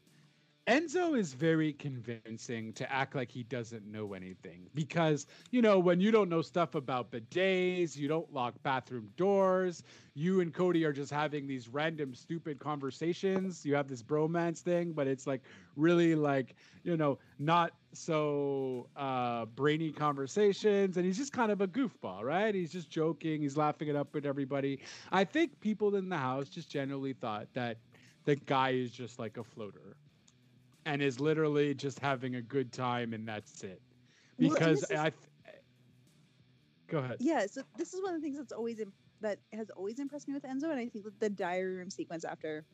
[0.69, 4.69] Enzo is very convincing to act like he doesn't know anything.
[4.75, 9.83] Because you know, when you don't know stuff about bidets, you don't lock bathroom doors.
[10.15, 13.67] You and Cody are just having these random, stupid conversations.
[13.67, 15.43] You have this bromance thing, but it's like
[15.75, 20.97] really like you know, not so uh, brainy conversations.
[20.97, 22.55] And he's just kind of a goofball, right?
[22.55, 23.43] He's just joking.
[23.43, 24.81] He's laughing it up with everybody.
[25.11, 27.79] I think people in the house just generally thought that
[28.25, 29.97] the guy is just like a floater
[30.87, 33.81] and is literally just having a good time and that's it
[34.39, 35.15] because is- i th-
[36.89, 38.81] go ahead Yeah, so this is one of the things that's always
[39.21, 42.25] that has always impressed me with Enzo, and I think that the diary room sequence
[42.25, 42.67] after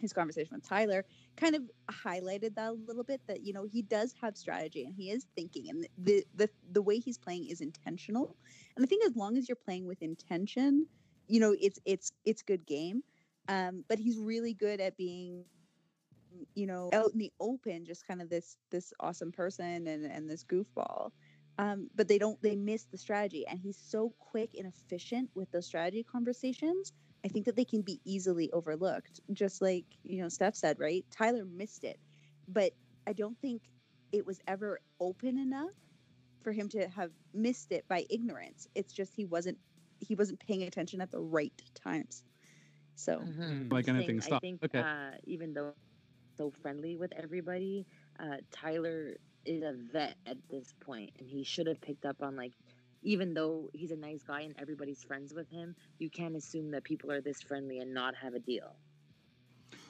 [0.00, 1.04] his conversation with Tyler
[1.36, 3.20] kind of highlighted that a little bit.
[3.28, 6.82] That you know he does have strategy and he is thinking, and the the the
[6.82, 8.36] way he's playing is intentional.
[8.76, 10.86] And I think as long as you're playing with intention,
[11.28, 13.02] you know it's it's it's good game.
[13.48, 15.44] Um, but he's really good at being
[16.54, 20.28] you know out in the open just kind of this this awesome person and and
[20.28, 21.10] this goofball.
[21.56, 25.48] Um, but they don't they miss the strategy and he's so quick and efficient with
[25.52, 26.92] those strategy conversations
[27.24, 29.20] i think that they can be easily overlooked.
[29.32, 31.04] Just like you know steph said right?
[31.10, 31.98] Tyler missed it.
[32.48, 32.72] But
[33.06, 33.62] i don't think
[34.12, 35.70] it was ever open enough
[36.42, 38.68] for him to have missed it by ignorance.
[38.74, 39.58] It's just he wasn't
[39.98, 42.22] he wasn't paying attention at the right times.
[42.94, 43.72] So mhm.
[43.72, 44.78] like anything I stop think okay.
[44.78, 45.72] uh, even though
[46.36, 47.86] so friendly with everybody,
[48.18, 52.36] uh, Tyler is a vet at this point, and he should have picked up on
[52.36, 52.52] like.
[53.06, 56.84] Even though he's a nice guy and everybody's friends with him, you can't assume that
[56.84, 58.76] people are this friendly and not have a deal.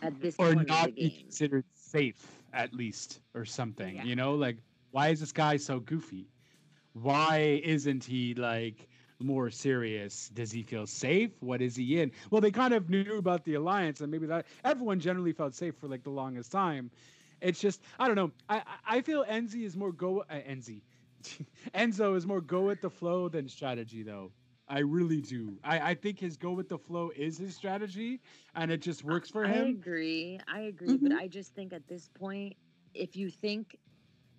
[0.02, 4.04] At this point or point not be considered safe at least or something Yeah.
[4.04, 4.58] you know like
[4.90, 6.28] why is this guy so goofy
[6.92, 8.88] why isn't he like
[9.20, 13.10] more serious does he feel safe what is he in well they kind of knew
[13.10, 16.90] about the alliance and maybe that everyone generally felt safe for like the longest time
[17.40, 18.32] It's just I don't know.
[18.48, 20.82] I I feel Enzi is more go uh, Enzi.
[21.74, 24.32] Enzo is more go with the flow than strategy though.
[24.68, 25.58] I really do.
[25.64, 28.20] I, I think his go with the flow is his strategy
[28.54, 29.66] and it just works for him.
[29.66, 30.40] I agree.
[30.48, 31.18] I agree, but Mhm.
[31.18, 32.54] I just think at this point,
[32.94, 33.76] if you think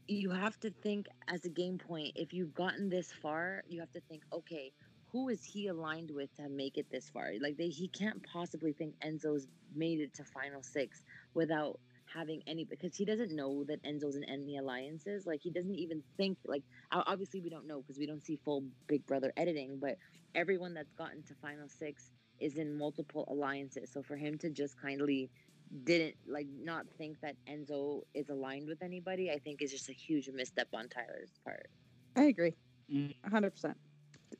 [0.08, 3.92] you have to think as a game point, if you've gotten this far, you have
[3.92, 4.72] to think, okay,
[5.12, 7.32] who is he aligned with to make it this far?
[7.42, 11.80] Like they, he can't possibly think Enzo's made it to final six without
[12.14, 15.26] having any because he doesn't know that Enzo's in any alliances.
[15.26, 18.64] Like he doesn't even think like obviously we don't know because we don't see full
[18.88, 19.98] Big Brother editing, but
[20.36, 23.92] everyone that's gotten to final six is in multiple alliances.
[23.92, 25.30] So for him to just kindly
[25.84, 29.94] didn't like not think that Enzo is aligned with anybody, I think is just a
[29.94, 31.68] huge misstep on Tyler's part.
[32.16, 32.54] I agree.
[32.92, 33.14] Mm.
[33.30, 33.78] hundred percent.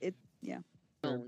[0.02, 0.60] It yeah.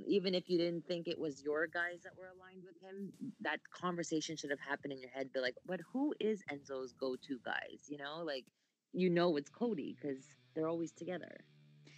[0.07, 3.60] Even if you didn't think it was your guys that were aligned with him, that
[3.71, 5.31] conversation should have happened in your head.
[5.33, 7.86] Be like, but who is Enzo's go-to guys?
[7.88, 8.45] You know, like
[8.93, 11.38] you know it's Cody because they're always together.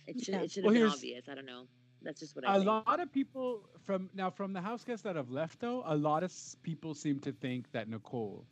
[0.07, 0.41] It should Yeah.
[0.41, 1.29] it should Well, have been obvious.
[1.29, 1.67] I don't know.
[2.01, 2.65] That's just what I a think.
[2.65, 6.23] lot of people from now from the house guests that have left though a lot
[6.23, 6.33] of
[6.63, 8.45] people seem to think that nicole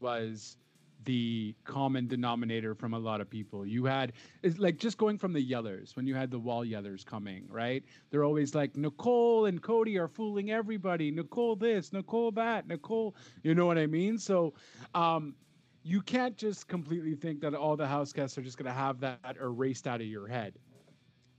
[0.00, 0.56] was
[1.04, 3.64] the common denominator from a lot of people.
[3.64, 7.04] You had it's like just going from the yellers when you had the wall yellers
[7.04, 7.82] coming right?
[8.10, 11.10] They're always like nicole and cody are fooling everybody.
[11.10, 14.18] Nicole this nicole that nicole you know what i mean?
[14.18, 14.54] So
[14.94, 15.34] um
[15.82, 19.00] you can't just completely think that all the house guests are just going to have
[19.00, 20.52] that erased out of your head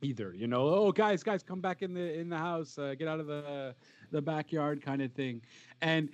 [0.02, 3.08] either you know oh guys guys come back in the in the house uh, get
[3.08, 3.76] out of the
[4.12, 5.42] the backyard kind of thing.
[5.82, 6.10] And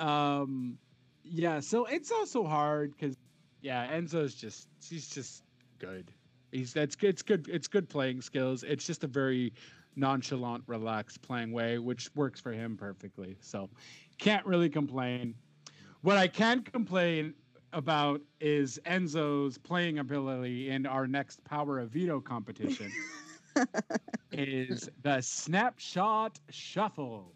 [0.00, 0.78] um
[1.22, 3.16] yeah so it's also hard because
[3.62, 5.42] yeah enzo's just he's just
[5.78, 6.12] good.
[6.52, 8.62] He's that's it's good it's good playing skills.
[8.62, 9.52] It's just a very
[9.96, 13.36] nonchalant relaxed playing way which works for him perfectly.
[13.40, 13.68] So
[14.18, 15.34] can't really complain.
[16.02, 17.34] What i can complain
[17.74, 22.90] about is enzo's playing ability in our next power of veto competition
[24.32, 27.32] is the snapshot shuffle.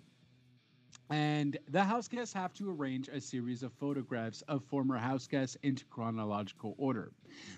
[1.10, 5.56] And the house guests have to arrange a series of photographs of former house guests
[5.62, 7.12] into chronological order.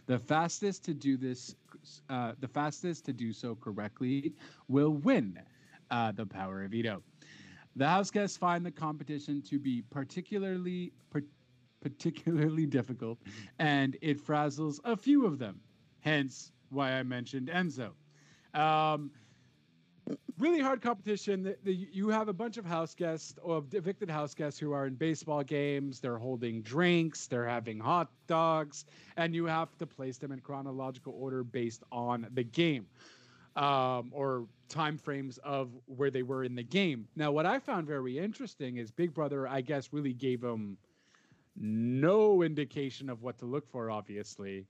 [0.06, 1.56] The fastest to do this,
[2.08, 4.34] uh, the fastest to do so correctly,
[4.68, 5.40] will win
[5.90, 7.02] uh, the power of veto.
[7.76, 11.22] The house guests find the competition to be particularly par-
[11.80, 13.18] particularly difficult,
[13.58, 15.60] and it frazzles a few of them.
[16.00, 17.90] Hence, why I mentioned Enzo.
[18.54, 19.10] Um,
[20.38, 21.42] really hard competition.
[21.42, 24.86] The, the, you have a bunch of house guests or evicted house guests who are
[24.86, 26.00] in baseball games.
[26.00, 27.26] They're holding drinks.
[27.26, 32.26] They're having hot dogs, and you have to place them in chronological order based on
[32.32, 32.86] the game
[33.56, 37.06] um, or time frames of where they were in the game.
[37.16, 40.78] Now, what I found very interesting is Big Brother, I guess, really gave them
[41.56, 44.66] no indication of what to look for, obviously.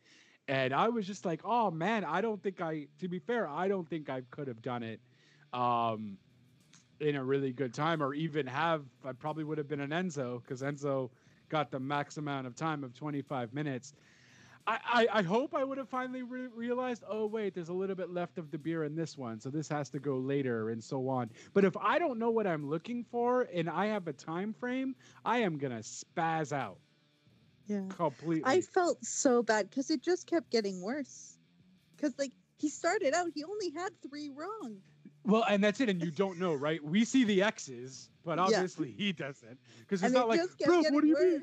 [0.49, 3.69] And I was just like, oh man, I don't think I, to be fair, I
[3.69, 5.01] don't think I could have done it
[5.53, 6.19] um,
[6.99, 10.43] in a really good time or even have, I probably would have been an Enzo
[10.43, 11.11] because Enzo
[11.49, 13.95] got the max amount of time of 25 minutes.
[14.67, 14.79] I,
[15.13, 18.11] I, I hope I would have finally re- realized, oh, wait, there's a little bit
[18.11, 19.41] left of the beer in this one.
[19.41, 21.31] So this has to go later and so on.
[21.53, 24.95] But if I don't know what I'm looking for and I have a time frame,
[25.25, 26.79] I am going to spaz out
[27.67, 27.89] Yeah.
[27.89, 28.45] completely.
[28.45, 31.39] I felt so bad because it just kept getting worse.
[31.97, 34.83] Because like he started out, he only had three wrong.
[35.25, 35.89] Well, and that's it.
[35.89, 36.83] And you don't know, right?
[36.83, 38.45] We see the X's, but Yeah.
[38.47, 39.59] obviously he doesn't.
[39.81, 41.43] Because it's and not it like, bro, what do you worse.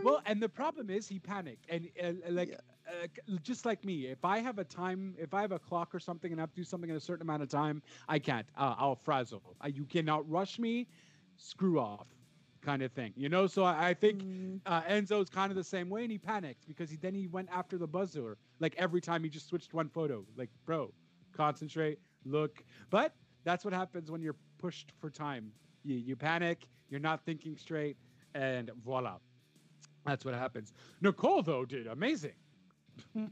[0.00, 2.54] Well, and the problem is he panicked, and uh, like
[2.88, 3.06] uh,
[3.42, 6.32] just like me, if I have a time, if I have a clock or something,
[6.32, 8.46] and I have to do something in a certain amount of time, I can't.
[8.56, 9.56] Uh, I'll frazzle.
[9.64, 10.88] Uh, you cannot rush me.
[11.36, 12.06] Screw off,
[12.60, 13.12] kind of thing.
[13.16, 13.46] You know.
[13.46, 16.66] So I, I think Mm, uh, Enzo's kind of the same way, and he panicked
[16.66, 18.38] because he then he went after the buzzer.
[18.60, 20.26] Like every time he just switched one photo.
[20.36, 20.92] Like, bro,
[21.32, 22.64] concentrate, look.
[22.90, 25.52] But that's what happens when you're pushed for time.
[25.82, 26.68] You you panic.
[26.88, 27.96] You're not thinking straight,
[28.34, 29.18] and voila,
[30.04, 30.72] that's what happens.
[31.00, 32.32] Nicole though did amazing.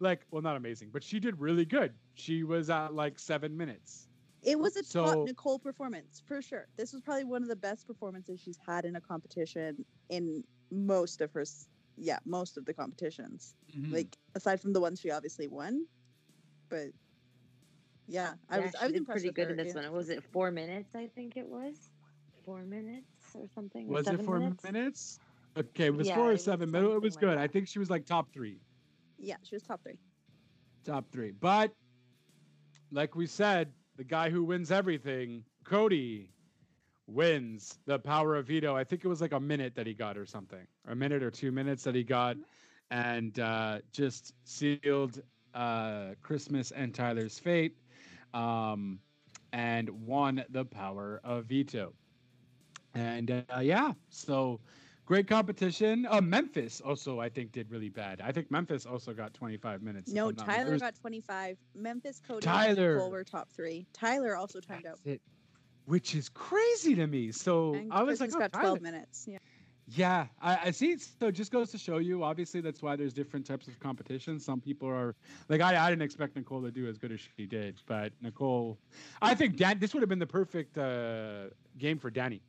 [0.00, 1.92] like, well, not amazing, but she did really good.
[2.14, 4.08] She was at like seven minutes.
[4.42, 6.66] It was a So- top Nicole performance for sure.
[6.76, 11.20] This was probably one of the best performances she's had in a competition in most
[11.20, 11.44] of her,
[11.96, 13.54] yeah, most of the competitions.
[13.72, 13.92] Mhm.
[13.92, 15.86] Like aside from the ones she obviously won,
[16.68, 16.88] but
[18.08, 19.82] yeah, I Yeah, was she I was did impressed pretty good her, in this yeah.
[19.82, 19.92] one.
[19.92, 20.92] Was it four minutes?
[20.96, 21.90] I think it was
[22.44, 23.86] four minutes or something.
[23.88, 24.64] or was it four minutes?
[24.64, 25.20] minutes?
[25.58, 27.38] Okay, it was Yeah, four or seven but It was like good.
[27.38, 28.60] I think she was like top three.
[29.18, 29.98] Yeah, she was top three.
[30.84, 31.30] top three.
[31.32, 31.72] But
[32.90, 36.30] like we said, the guy who wins everything, Cody,
[37.06, 38.74] wins the power of veto.
[38.76, 41.30] I think it was like a minute that he got or something, a minute or
[41.30, 42.36] two minutes that he got,
[42.90, 45.20] and uh, just sealed
[45.54, 47.76] uh, Christmas and Tyler's fate,
[48.34, 49.00] um,
[49.52, 51.92] and won the power of veto.
[52.94, 54.60] And uh, yeah, so
[55.04, 56.06] great competition.
[56.08, 58.20] Uh, Memphis also, I think, did really bad.
[58.22, 60.12] I think Memphis also got 25 minutes.
[60.12, 61.56] No, Tyler got 25.
[61.74, 62.68] Memphis, Cody, Tyler.
[62.68, 63.86] and Nicole were top three.
[63.92, 64.98] Tyler also timed out.
[65.04, 65.20] It.
[65.86, 67.32] Which is crazy to me.
[67.32, 68.80] So And I was like, oh, got 12 Tyler.
[68.80, 69.26] minutes.
[69.28, 69.38] Yeah.
[69.88, 70.96] Yeah, I, I see.
[70.96, 72.22] So it just goes to show you.
[72.22, 74.38] Obviously, that's why there's different types of competition.
[74.38, 75.16] Some people are
[75.48, 78.78] like, I, I didn't expect Nicole to do as good as she did, but Nicole,
[79.20, 81.46] I think Dan, this would have been the perfect uh,
[81.78, 82.40] game for Dani.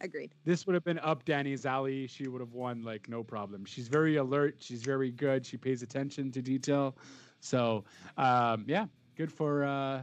[0.00, 0.32] Agreed.
[0.44, 2.06] This would have been up Dani's alley.
[2.06, 3.64] She would have won like no problem.
[3.64, 4.56] She's very alert.
[4.60, 5.44] She's very good.
[5.44, 6.96] She pays attention to detail.
[7.40, 7.84] So
[8.16, 8.86] um, yeah,
[9.16, 10.02] good for uh,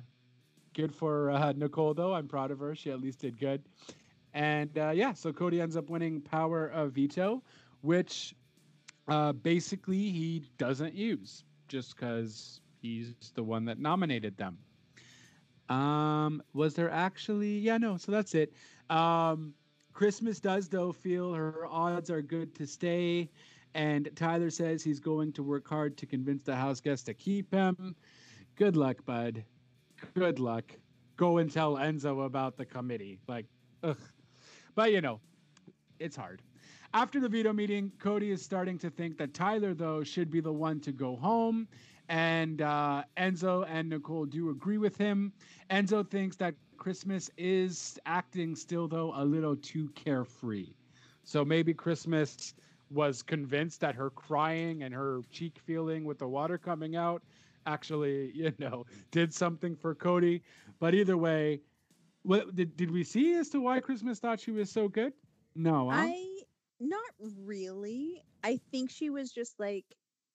[0.74, 2.14] good for uh, Nicole though.
[2.14, 2.76] I'm proud of her.
[2.76, 3.64] She at least did good.
[4.34, 7.42] And uh, yeah, so Cody ends up winning Power of Veto,
[7.82, 8.36] which
[9.08, 14.58] uh, basically he doesn't use just because he's the one that nominated them.
[15.70, 17.60] Um, was there actually?
[17.60, 17.98] Yeah, no.
[17.98, 18.54] So that's it.
[18.90, 19.54] Um,
[19.96, 23.30] Christmas does though feel her odds are good to stay,
[23.74, 27.50] and Tyler says he's going to work hard to convince the house guests to keep
[27.50, 27.96] him.
[28.58, 29.46] Good luck, bud.
[30.14, 30.66] Good luck.
[31.16, 33.20] Go and tell Enzo about the committee.
[33.28, 33.46] Like,
[33.84, 33.98] ugh.
[34.76, 35.22] But you know,
[35.98, 36.42] it's hard.
[36.94, 40.52] After the veto meeting, Cody is starting to think that Tyler, though, should be the
[40.52, 41.70] one to go home.
[42.10, 45.32] And uh, Enzo and Nicole do agree with him.
[45.72, 50.74] Enzo thinks that Christmas is acting still, though, a little too carefree.
[51.24, 52.54] So maybe Christmas
[52.92, 57.24] was convinced that her crying and her cheek feeling with the water coming out
[57.66, 60.42] actually, you know, did something for Cody.
[60.80, 61.62] But either way,
[62.24, 65.14] what did, did we see as to why Christmas thought she was so good?
[65.56, 65.98] No, huh?
[65.98, 66.42] I
[66.80, 68.24] not really.
[68.44, 69.86] I think she was just like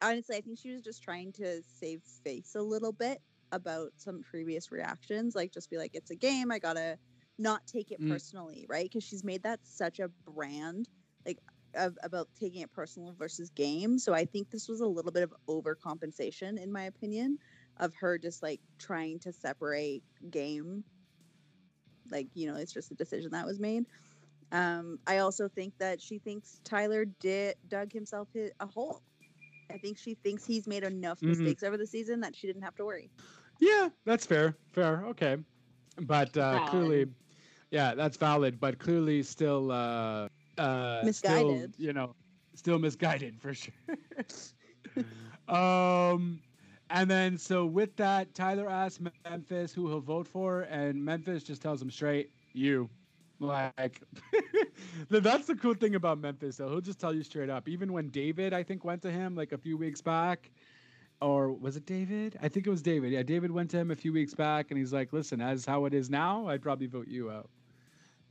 [0.02, 3.20] honestly, I think she was just trying to save face a little bit
[3.52, 5.34] about some previous reactions.
[5.34, 6.50] Like just be like, it's a game.
[6.50, 6.98] I gotta
[7.38, 8.08] not take it Mm.
[8.08, 8.84] personally, right?
[8.84, 10.88] Because she's made that such a brand,
[11.26, 11.38] like
[11.74, 13.98] of, about taking it personal versus game.
[13.98, 17.38] So I think this was a little bit of overcompensation, in my opinion,
[17.78, 20.84] of her just like trying to separate game.
[22.10, 23.84] Like you know, it's just a decision that was made.
[24.52, 29.02] Um, I also think that she thinks Tyler did dug himself hi- a hole.
[29.70, 31.28] I think she thinks he's made enough Mhm.
[31.28, 33.10] mistakes over the season that she didn't have to worry.
[33.60, 34.56] Yeah, that's fair.
[34.72, 35.04] Fair.
[35.06, 35.36] Okay.
[36.00, 37.06] But uh, clearly,
[37.70, 38.58] yeah, that's valid.
[38.58, 41.74] But clearly, still, uh, uh, Misguided.
[41.74, 42.14] Still, you know,
[42.54, 43.74] still misguided for sure.
[45.48, 46.40] um,
[46.90, 51.62] and then so with that, Tyler asks Memphis who he'll vote for, and Memphis just
[51.62, 52.88] tells him straight, "You."
[53.42, 54.02] Like,
[55.08, 56.68] that's the cool thing about Memphis, though.
[56.68, 57.68] He'll just tell you straight up.
[57.68, 60.50] Even when David, I think, went to him like a few weeks back,
[61.20, 62.38] or was it David?
[62.42, 63.12] I think it was David.
[63.12, 65.84] Yeah, David went to him a few weeks back and he's like, listen, as how
[65.84, 67.48] it is now, I'd probably vote you out.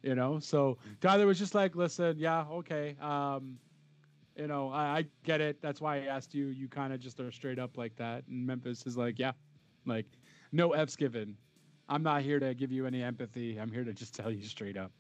[0.02, 2.96] You know, so Tyler was just like, listen, yeah, okay.
[3.02, 3.58] Um,
[4.38, 5.62] you know, I, I get it.
[5.62, 6.48] That's why I asked you.
[6.48, 8.24] You kind of just are straight up like that.
[8.30, 9.34] And Memphis is like, yeah,
[9.86, 10.06] like
[10.54, 11.36] no F's given.
[11.90, 13.58] I'm not here to give you any empathy.
[13.58, 14.92] I'm here to just tell you straight up.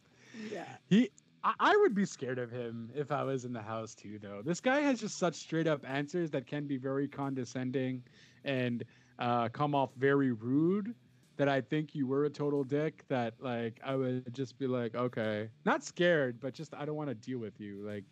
[0.51, 0.65] Yeah.
[0.87, 1.11] He,
[1.43, 4.41] I, I would be scared of him if I was in the house too, though.
[4.43, 8.03] This guy has just such straight up answers that can be very condescending
[8.43, 8.83] and
[9.19, 10.95] uh, come off very rude.
[11.37, 13.05] That I think you were a total dick.
[13.07, 17.09] That like I would just be like, okay, not scared, but just I don't want
[17.09, 17.81] to deal with you.
[17.85, 18.03] Like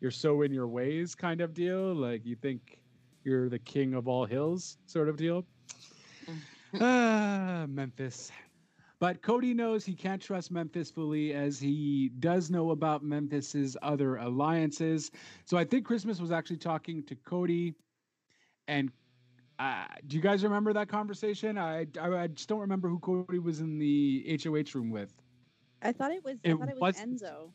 [0.00, 1.92] you're so in your ways, kind of deal.
[1.92, 2.78] Like you think
[3.24, 5.44] you're the king of all hills, sort of deal.
[6.80, 8.30] ah, Memphis.
[9.02, 14.18] But Cody knows he can't trust Memphis fully as he does know about Memphis's other
[14.18, 15.10] alliances.
[15.44, 17.74] So I think Christmas was actually talking to Cody.
[18.68, 18.92] And
[19.58, 21.58] uh, do you guys remember that conversation?
[21.58, 25.12] I, I, I just don't remember who Cody was in the HOH room with.
[25.82, 26.36] I thought it was.
[26.44, 27.50] It I thought it was wasn't- Enzo.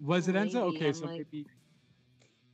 [0.00, 0.74] Was it Enzo?
[0.74, 1.44] Okay, I'm so like- maybe.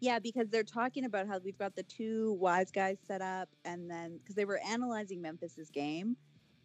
[0.00, 3.88] Yeah, because they're talking about how we've got the two wise guys set up, and
[3.88, 6.16] then because they were analyzing Memphis's game,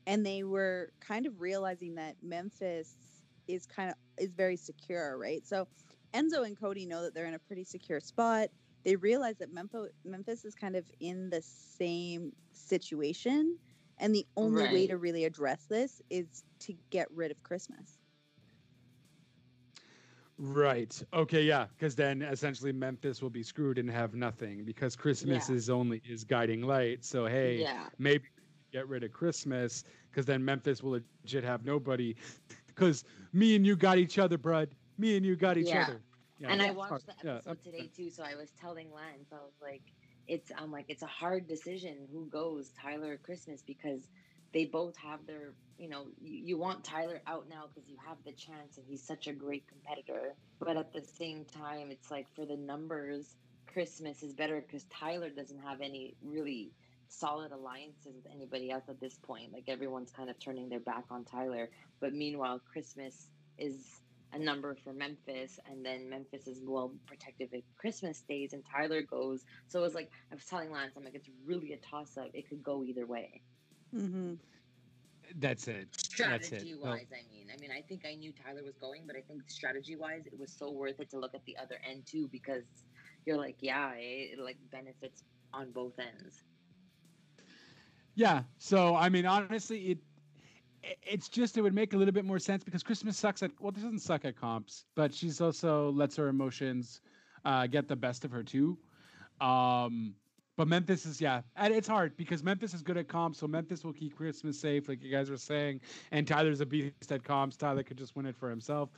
[0.09, 5.45] and they were kind of realizing that Memphis is kind of is very secure, right?
[5.47, 5.69] So
[6.15, 8.49] Enzo and Cody know that they're in a pretty secure spot.
[8.85, 13.59] They realize that Memphis Memphis is kind of in the same situation,
[13.99, 17.99] and the only way to really address this is to get rid of Christmas.
[20.37, 21.01] Right.
[21.13, 21.43] Okay.
[21.43, 21.67] Yeah.
[21.67, 25.49] Because then essentially Memphis will be screwed and have nothing because Christmas Yeah.
[25.49, 27.03] is only his guiding light.
[27.03, 27.89] So hey, Yeah.
[27.97, 28.25] maybe
[28.71, 32.15] get rid of Christmas because then Memphis will legit have nobody.
[32.67, 33.03] because
[33.33, 34.69] me and you got each other, bud.
[34.97, 35.81] Me and you got each Yeah.
[35.81, 36.01] other.
[36.39, 37.01] Yeah, and I watched hard.
[37.05, 39.83] the Yeah, episode that's- today too, so I was telling Lance, I was like,
[40.27, 44.09] it's I'm like, it's a hard decision who goes, Tyler or Christmas, because
[44.53, 48.17] they both have their, you know, you, you want Tyler out now because you have
[48.23, 50.35] the chance and he's such a great competitor.
[50.59, 53.35] But at the same time, it's like for the numbers,
[53.67, 56.73] Christmas is better because Tyler doesn't have any really
[57.09, 59.51] solid alliances with anybody else at this point.
[59.51, 61.69] Like everyone's kind of turning their back on Tyler.
[61.99, 64.01] But meanwhile, Christmas is
[64.31, 69.01] a number for Memphis, and then Memphis is well protected if Christmas stays and Tyler
[69.01, 69.43] goes.
[69.67, 72.29] So it was like I was telling Lance, I'm like, it's really a toss up.
[72.33, 73.41] It could go either way.
[73.95, 74.35] Mm-hmm.
[75.37, 75.87] That's it.
[75.91, 76.61] That's it.
[76.61, 79.15] Strategy Well, wise, I mean, I mean, I think I knew Tyler was going, but
[79.15, 82.05] I think strategy wise, it was so worth it to look at the other end
[82.05, 82.63] too because
[83.25, 86.43] you're like, yeah, it, it like benefits on both ends.
[88.19, 88.43] Yeah.
[88.57, 89.97] So I mean, honestly, it
[91.03, 93.71] it's just it would make a little bit more sense because Christmas sucks at well,
[93.71, 96.99] this doesn't suck at comps, but she's also lets her emotions
[97.45, 98.77] uh, get the best of her too.
[99.39, 100.15] Um,
[100.57, 103.85] but Memphis is yeah, and it's hard because Memphis is good at comps, so Memphis
[103.85, 105.79] will keep Christmas safe, like you guys were saying.
[106.11, 107.55] And Tyler's a beast at comps.
[107.55, 108.89] Tyler could just win it for himself.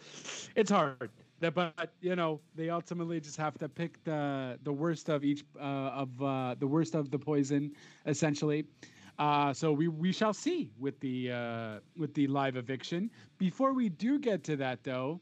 [0.55, 5.23] It's hard, but you know they ultimately just have to pick the the worst of
[5.23, 7.75] each uh, of uh, the worst of the poison,
[8.07, 8.65] essentially.
[9.21, 13.07] Uh, so we we shall see with the uh, with the live eviction.
[13.37, 15.21] Before we do get to that, though,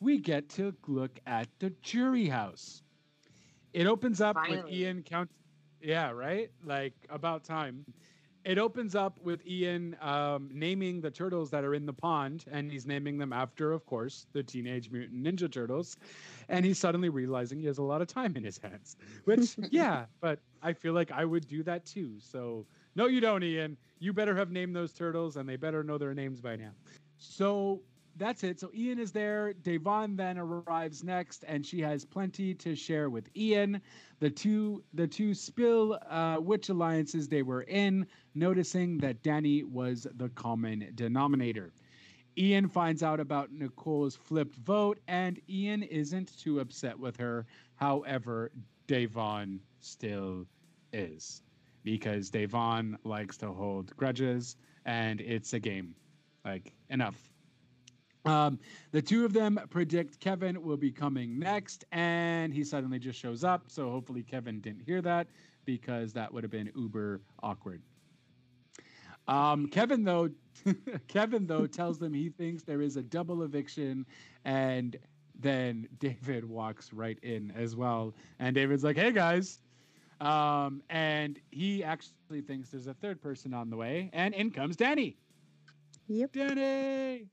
[0.00, 2.82] we get to look at the jury house.
[3.72, 5.30] It opens up with Ian count.
[5.80, 6.50] Yeah, right.
[6.64, 7.84] Like about time.
[8.44, 12.70] It opens up with Ian um, naming the turtles that are in the pond, and
[12.70, 15.96] he's naming them after, of course, the Teenage Mutant Ninja Turtles.
[16.48, 18.96] And he's suddenly realizing he has a lot of time in his hands.
[19.24, 22.14] Which, yeah, but I feel like I would do that too.
[22.20, 22.66] So
[22.96, 23.76] no, you don't, Ian.
[23.98, 26.70] You better have named those turtles, and they better know their names by now.
[27.18, 27.82] So
[28.16, 28.58] that's it.
[28.58, 29.52] So Ian is there.
[29.62, 33.80] Da'Vonne then arrives next, and she has plenty to share with Ian.
[34.20, 40.06] The two the two spill uh, which alliances they were in, noticing that Dani was
[40.16, 41.72] the common denominator.
[42.38, 47.46] Ian finds out about Nicole's flipped vote, and Ian isn't too upset with her.
[47.74, 48.50] However,
[48.88, 50.46] Da'Vonne still
[50.92, 51.42] is
[51.86, 54.56] because Da'Vonne likes to hold grudges,
[54.86, 55.94] and it's a game.
[56.44, 57.30] Like enough.
[58.24, 58.58] Um,
[58.90, 63.44] the two of them predict Kevin will be coming next, and he suddenly just shows
[63.44, 63.66] up.
[63.68, 65.28] So hopefully Kevin didn't hear that
[65.64, 67.82] because that would have been uber awkward.
[69.28, 70.30] Um, Kevin though,
[71.08, 74.06] Kevin though tells them he thinks there is a double eviction,
[74.44, 74.96] and
[75.38, 79.60] then David walks right in as well, and David's like, "Hey guys,"
[80.20, 84.76] um, and he actually thinks there's a third person on the way, and in comes
[84.76, 85.16] Dani.
[86.08, 86.32] Yep.
[86.32, 87.26] Dani.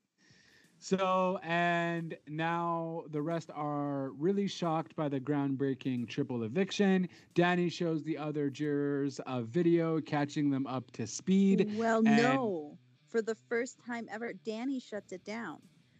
[0.80, 7.08] So, and now the rest are really shocked by the groundbreaking triple eviction.
[7.36, 11.72] Dani shows the other jurors a video catching them up to speed.
[11.78, 12.78] Well, no.
[13.08, 15.60] For the first time ever, Dani shuts it down.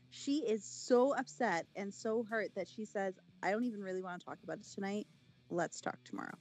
[0.10, 4.20] She is so upset and so hurt that she says, I don't even really want
[4.20, 5.08] to talk about it tonight.
[5.50, 6.38] Let's talk tomorrow.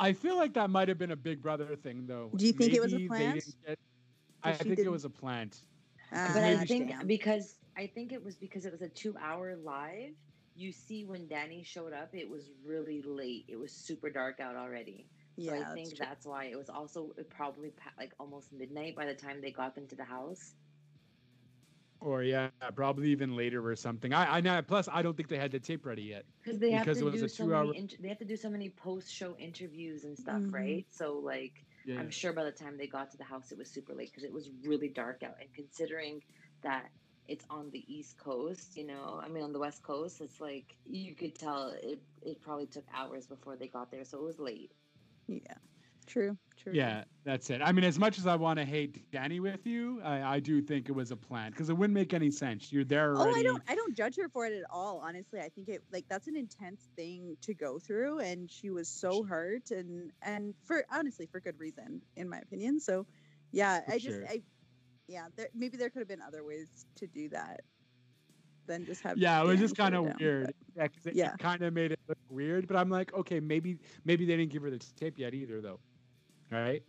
[0.00, 2.30] I feel like that might have been a Big Brother thing, though.
[2.34, 3.44] Do you think it was a Maybe plant?
[3.66, 3.78] get-
[4.42, 5.60] I think it didn't- was a plant.
[6.10, 7.06] Ah, But I think damn.
[7.06, 10.14] because I think it was because it was a two hour live.
[10.56, 13.44] You see, when Dani showed up, it was really late.
[13.48, 15.06] It was super dark out already.
[15.36, 15.98] So yeah, I that's think true.
[16.06, 19.74] that's why it was also it probably like almost midnight by the time they got
[19.74, 20.54] them to the house.
[22.00, 24.12] Or, yeah, probably even later or something.
[24.14, 24.62] I, I know.
[24.62, 26.24] Plus, I don't think they had the tape ready yet.
[26.42, 27.78] Because they have Because to it was do a so two-hour- many.
[27.78, 30.52] Inter- they have to do so many post show interviews and stuff, Mhm.
[30.54, 30.86] right?
[30.90, 31.98] So like, Yeah.
[32.00, 34.24] I'm sure by the time they got to the house, it was super late because
[34.24, 35.36] it was really dark out.
[35.40, 36.22] And considering
[36.62, 36.90] that
[37.28, 40.76] it's on the East Coast, you know, I mean, on the West Coast, it's like
[40.86, 42.00] you could tell it.
[42.22, 44.72] It probably took hours before they got there, so it was late.
[45.28, 45.54] Yeah.
[46.10, 46.36] True.
[46.56, 46.72] True.
[46.74, 47.62] Yeah, that's it.
[47.62, 50.60] I mean, as much as I want to hate Dani with you, I, I do
[50.60, 52.70] think it was a plan because it wouldn't make any sense.
[52.72, 53.30] You're there already.
[53.36, 53.38] Oh.
[53.38, 55.00] I don't I don't judge her for it at all.
[55.02, 58.88] Honestly, I think it like that's an intense thing to go through and she was
[58.88, 62.80] so hurt and and for honestly for good reason in my opinion.
[62.80, 63.06] So,
[63.52, 64.26] yeah, For I just sure.
[64.28, 64.42] I
[65.08, 67.60] yeah, there maybe there could have been other ways to do that
[68.66, 70.52] than just have Yeah, it was just kind of weird.
[70.76, 71.36] but- Yeah, Yeah.
[71.36, 72.68] kind of made it look weird.
[72.68, 75.80] But I'm like, okay, maybe maybe they didn't give her the tape yet either, though.
[76.50, 76.82] Right.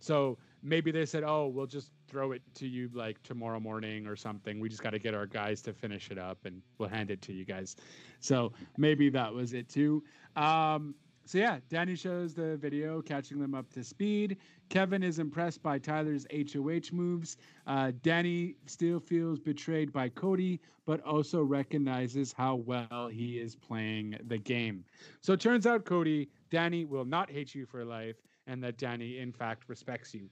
[0.00, 4.16] So maybe they said, oh, we'll just throw it to you like tomorrow morning or
[4.16, 4.58] something.
[4.58, 7.22] We just got to get our guys to finish it up, and we'll hand it
[7.22, 7.76] to you guys.
[8.20, 10.02] So maybe that was it too.
[10.36, 10.94] Um,
[11.24, 14.38] so yeah, Dani shows the video, catching them up to speed.
[14.68, 17.36] Kevin is impressed by Tyler's HOH moves.
[17.66, 24.18] Uh, Dani still feels betrayed by Cody, but also recognizes how well he is playing
[24.26, 24.84] the game.
[25.20, 28.16] So it turns out, Cody, Dani will not hate you for life,
[28.46, 30.28] and that Dani, in fact, respects you.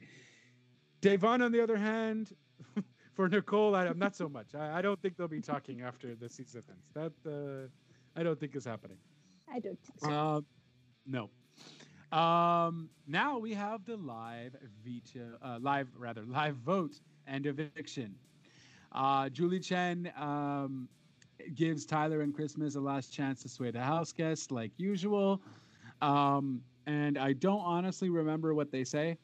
[1.03, 2.35] Da'Vonne, on the other hand,
[3.15, 4.55] for Nicole, I'm not so much.
[4.55, 6.91] I, I, don't think they'll be talking after the season ends.
[6.95, 7.69] That uh,
[8.19, 8.99] I don't think is happening.
[9.49, 10.11] I don't think so.
[10.11, 10.47] Um,
[11.07, 11.31] no.
[12.17, 18.15] Um, now we have the live veto, uh, live rather live vote and eviction.
[18.93, 20.89] Uh, Julie Chen um,
[21.55, 25.41] gives Tyler and Christmas a last chance to sway the house guests like usual.
[26.03, 29.19] Um, and I don't honestly remember what they say,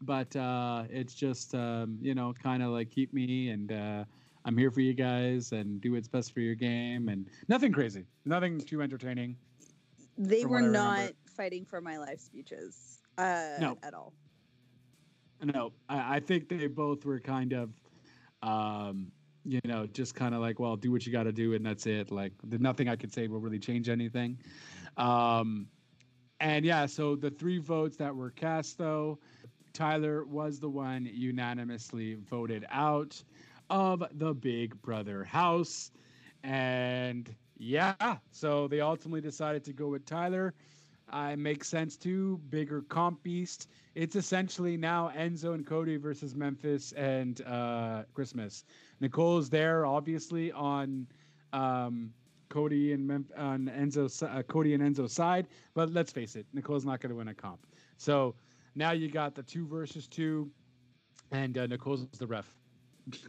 [0.00, 4.04] but uh, it's just um, you know kind of like keep me and uh,
[4.44, 8.06] I'm here for you guys and do what's best for your game and nothing crazy,
[8.24, 9.36] nothing too entertaining.
[10.18, 13.78] They were not fighting for my life speeches uh, no.
[13.82, 14.12] at all.
[15.42, 17.70] No, I, I think they both were kind of,
[18.42, 19.10] um,
[19.44, 21.86] you know, just kind of like, well, do what you got to do, and that's
[21.86, 22.12] it.
[22.12, 24.38] Like, nothing I could say will really change anything.
[24.96, 25.66] Um,
[26.42, 29.20] and yeah, so the three votes that were cast, though,
[29.72, 33.22] Tyler was the one unanimously voted out
[33.70, 35.92] of the Big Brother house.
[36.42, 40.52] And yeah, so they ultimately decided to go with Tyler.
[41.12, 42.40] Uh, it makes sense too.
[42.50, 43.68] Bigger comp beast.
[43.94, 48.64] It's essentially now Enzo and Cody versus Memphis and uh, Christmas.
[49.00, 51.06] Nicole's there, obviously on
[51.52, 52.12] um,
[52.52, 55.46] Cody and Mem- on Enzo, uh, Cody and Enzo's side.
[55.72, 57.66] But let's face it, Nicole's not going to win a comp.
[57.96, 58.34] So
[58.74, 60.50] now you got the two versus two,
[61.30, 62.54] and uh, Nicole's the ref,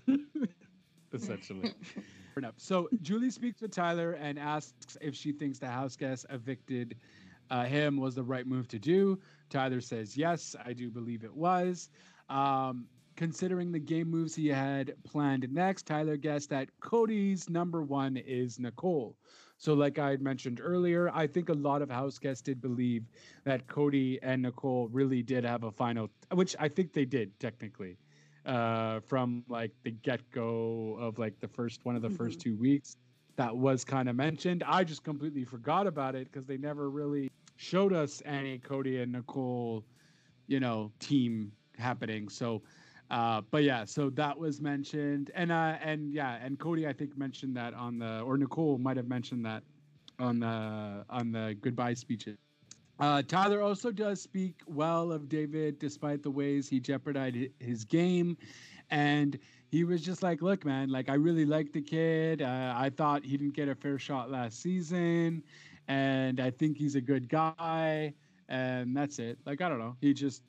[1.13, 1.73] essentially.
[2.35, 2.55] enough.
[2.57, 6.97] So Julie speaks with Tyler and asks if she thinks the house guest evicted
[7.49, 9.19] uh, him was the right move to do.
[9.49, 11.89] Tyler says yes, I do believe it was.
[12.29, 18.17] Um, considering the game moves he had planned next, Tyler guessed that Cody's number one
[18.17, 19.15] is Nicole.
[19.57, 23.05] So, like I had mentioned earlier, I think a lot of house guests did believe
[23.45, 27.97] that Cody and Nicole really did have a final, which I think they did technically
[28.45, 32.17] uh, from like the get go of like the first one of the mm-hmm.
[32.17, 32.97] first two weeks.
[33.35, 34.63] That was kind of mentioned.
[34.67, 39.11] I just completely forgot about it because they never really showed us any Cody and
[39.11, 39.83] Nicole,
[40.47, 42.29] you know, team happening.
[42.29, 42.61] So,
[43.13, 47.15] uh, but yeah, so that was mentioned, and uh, and yeah, and Cody I think
[47.15, 49.61] mentioned that on the or Nicole might have mentioned that
[50.17, 52.39] on the on the goodbye speeches.
[52.99, 58.35] Uh, Tyler also does speak well of David despite the ways he jeopardized his game.
[58.89, 59.37] And
[59.69, 62.41] he was just like, look, man, like, I really like the kid.
[62.41, 65.43] Uh, I thought he didn't get a fair shot last season.
[65.87, 68.13] And I think he's a good guy.
[68.47, 69.37] And that's it.
[69.45, 69.95] Like, I don't know.
[70.01, 70.43] He just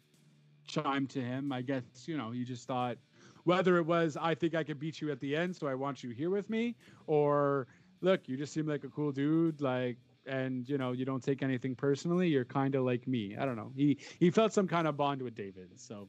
[0.67, 1.53] chimed to him.
[1.53, 2.97] I guess, you know, he just thought
[3.45, 6.03] whether it was, I think I could beat you at the end, so I want
[6.03, 7.67] you here with me, or
[8.01, 9.61] look, you just seem like a cool dude.
[9.61, 13.45] Like, and you know you don't take anything personally you're kind of like me i
[13.45, 16.09] don't know he he felt some kind of bond with david so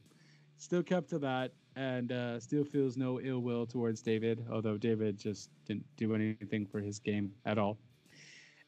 [0.56, 5.18] still kept to that and uh, still feels no ill will towards david although david
[5.18, 7.76] just didn't do anything for his game at all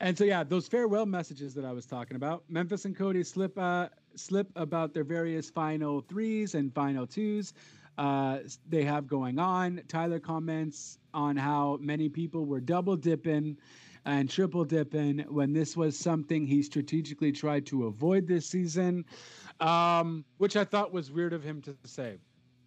[0.00, 3.56] and so yeah those farewell messages that i was talking about memphis and cody slip
[3.58, 3.88] uh,
[4.18, 7.52] slip about their various final threes and final twos
[7.98, 8.38] uh,
[8.68, 13.56] they have going on tyler comments on how many people were double dipping
[14.08, 19.04] and triple dipping when this was something he strategically tried to avoid this season,
[19.60, 22.16] um, which I thought was weird of him to say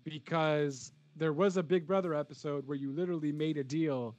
[0.03, 4.15] because there was a Big Brother episode where you literally made a deal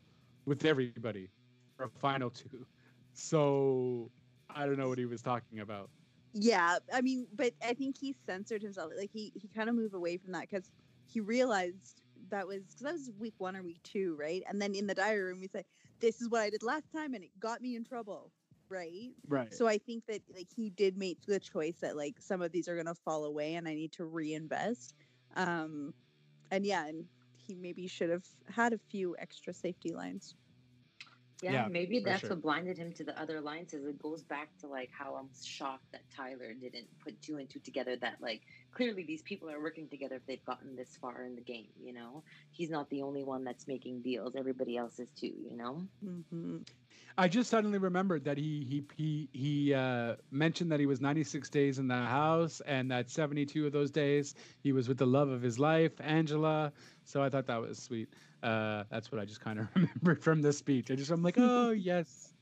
[0.47, 1.29] with everybody
[1.77, 2.67] for a final two.
[3.15, 4.11] So
[4.51, 5.91] I don't know what he was talking about.
[6.35, 8.93] Yeah, I mean, but I think he censored himself.
[8.97, 10.71] Like he he kind of moved away from that because
[11.05, 14.43] he realized that was because that was week one or week two, right?
[14.49, 15.65] And then in the diary room, we say,
[16.01, 18.33] this is what I did last time and it got me in trouble.
[18.71, 19.13] Right.
[19.29, 19.51] Right.
[19.51, 22.69] So I think that like he did make the choice that like some of these
[22.69, 24.95] are gonna fall away and I need to reinvest.
[25.35, 25.93] Um
[26.51, 30.35] and yeah, and he maybe should have had a few extra safety lines.
[31.43, 32.31] Yeah, yeah maybe that's sure.
[32.31, 33.75] what blinded him to the other lines.
[33.75, 37.51] Is it goes back to like how I'm shocked that Tyler didn't put two and
[37.51, 37.97] two together.
[37.97, 41.43] That like clearly these people are working together if they've gotten this far in the
[41.43, 41.67] game.
[41.83, 42.23] You know,
[42.53, 44.37] he's not the only one that's making deals.
[44.37, 45.35] Everybody else is too.
[45.51, 45.83] You know.
[46.05, 46.59] Mm-hmm.
[47.19, 51.49] I just suddenly remembered that he he he he uh, mentioned that he was 96
[51.51, 55.29] days in the house, and that 72 of those days he was with the love
[55.29, 56.73] of his life, Angela.
[57.05, 58.09] So I thought that was sweet.
[58.43, 60.91] Uh, that's what I just kind of remembered from the speech.
[60.91, 62.33] I just I'm like, oh yes,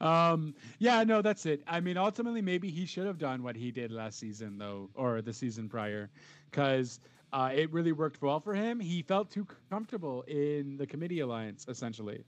[0.00, 1.62] um, yeah, no, that's it.
[1.66, 5.20] I mean, ultimately, maybe he should have done what he did last season, though, or
[5.20, 6.10] the season prior,
[6.50, 7.00] because
[7.32, 8.80] uh, it really worked well for him.
[8.80, 12.24] He felt too comfortable in the committee alliance, essentially.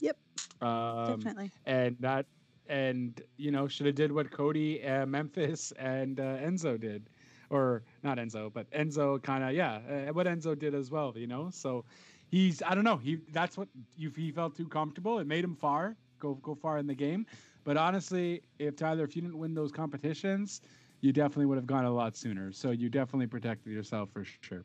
[0.00, 0.16] Yep.
[0.60, 1.50] Um, Definitely.
[1.64, 2.26] and that,
[2.68, 7.08] and you know, should have did what Cody, uh, Memphis, and uh, Enzo did,
[7.48, 11.14] or not Enzo, but Enzo kind of, yeah, uh, what Enzo did as well.
[11.16, 11.84] You know, so
[12.28, 15.18] he's, I don't know, he that's what you he felt too comfortable.
[15.18, 17.26] It made him far, go go far in the game.
[17.64, 20.62] But honestly, if Tyler, if you didn't win those competitions,
[21.00, 22.52] you definitely would have gone a lot sooner.
[22.52, 24.64] So you definitely protected yourself for sure.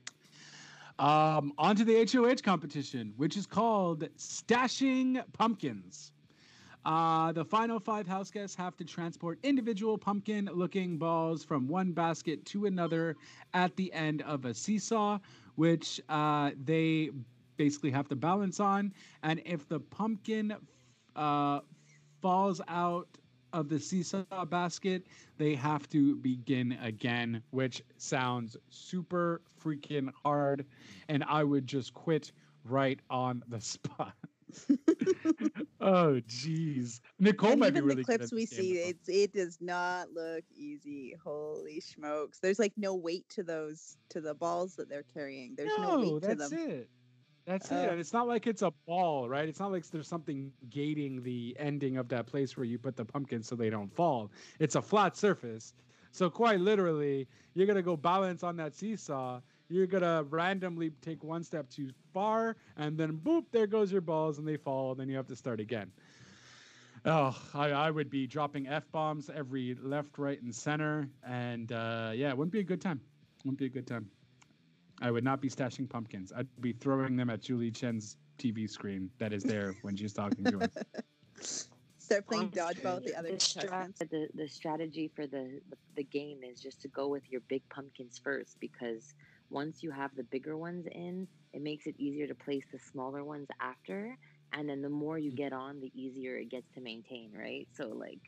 [1.00, 6.12] Um, on to the HOH competition, which is called Stashing Pumpkins.
[6.86, 11.94] Uh, the final five house guests have to transport individual pumpkin looking balls from one
[11.94, 13.16] basket to another
[13.54, 15.18] at the end of a seesaw,
[15.56, 17.10] which uh, they
[17.58, 18.94] basically have to balance on.
[19.24, 20.56] And if the pumpkin
[21.16, 21.60] uh,
[22.22, 23.08] falls out
[23.54, 25.06] of the seesaw basket,
[25.38, 30.66] they have to begin again, which sounds super freaking hard.
[31.08, 32.32] And I would just quit
[32.66, 34.14] right on the spot.
[35.82, 37.00] oh, jeez.
[37.20, 40.44] Nicole and might even be really the clips we see, it's it does not look
[40.56, 41.16] easy.
[41.24, 42.40] Holy smokes!
[42.40, 45.56] There's like no weight to those to the balls that they're carrying.
[45.56, 46.54] There's no, weight to them.
[46.54, 46.90] it.
[47.46, 47.90] That's Uh, it.
[47.90, 49.48] And it's not like it's a ball, right?
[49.48, 53.06] It's not like there's something gating the ending of that place where you put the
[53.06, 54.32] pumpkins so they don't fall.
[54.60, 55.74] It's a flat surface.
[56.12, 59.42] So quite literally, you're gonna go balance on that seesaw.
[59.68, 64.38] You're gonna randomly take one step too far, and then boop, there goes your balls,
[64.38, 64.92] and they fall.
[64.92, 65.92] And then you have to start again.
[67.06, 72.12] Oh, I, I would be dropping f bombs every left, right, and center, and uh,
[72.14, 73.02] yeah, it wouldn't be a good time.
[73.44, 74.10] Wouldn't be a good time.
[75.02, 76.32] I would not be stashing pumpkins.
[76.36, 80.46] I'd be throwing them at Julie Chen's TV screen that is there when she's talking
[80.46, 80.78] to us.
[81.98, 86.04] Start playing dodgeball with the other the, stra- the, the strategy for the, the, the
[86.04, 89.14] game is just to go with your big pumpkins first because
[89.50, 93.24] once you have the bigger ones in, it makes it easier to place the smaller
[93.24, 94.18] ones after.
[94.52, 97.68] And then the more you get on, the easier it gets to maintain, right?
[97.74, 98.20] So, like,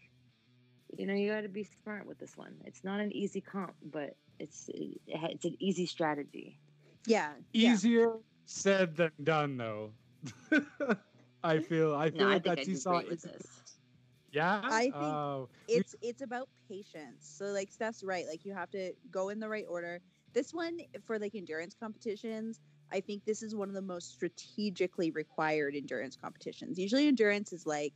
[0.97, 2.55] you know, you got to be smart with this one.
[2.63, 6.59] It's not an easy comp, but it's it's an easy strategy.
[7.05, 7.77] Yeah, yeah.
[7.77, 9.93] Easier said than done, though.
[11.43, 11.95] I feel.
[11.95, 13.23] I feel No, like think that I do seesaw great is.
[13.23, 13.63] this.
[14.31, 14.63] Yeah.
[14.63, 17.27] I uh, think Oh, it's it's about patience.
[17.37, 18.25] So like Steph's right.
[18.27, 20.01] Like you have to go in the right order.
[20.33, 22.59] This one for like endurance competitions,
[22.91, 26.77] I think this is one of the most strategically required endurance competitions.
[26.79, 27.93] Usually endurance is like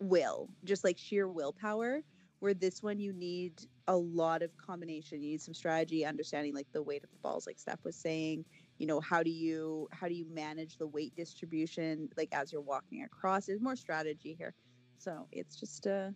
[0.00, 2.02] will, just like sheer willpower.
[2.40, 5.22] Where this one you need a lot of combination.
[5.22, 8.44] You need some strategy, understanding like the weight of the balls, like Steph was saying.
[8.78, 12.62] You know, how do you how do you manage the weight distribution like as you're
[12.62, 13.46] walking across?
[13.46, 14.54] There's more strategy here.
[14.98, 16.10] So it's just uh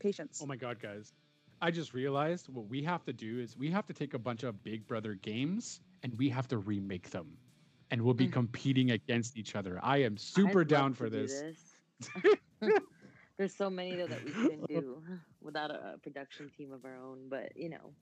[0.00, 0.40] patience.
[0.40, 1.12] Oh my god, guys.
[1.60, 4.42] I just realized what we have to do is we have to take a bunch
[4.44, 7.38] of Big Brother games and we have to remake them.
[7.90, 8.32] And we'll be Mm.
[8.32, 9.78] competing against each other.
[9.82, 11.76] I am I'd super love down to for do this.
[13.38, 15.02] There's so many though that we couldn't do
[15.40, 17.94] without a, a production team of our own, but you know,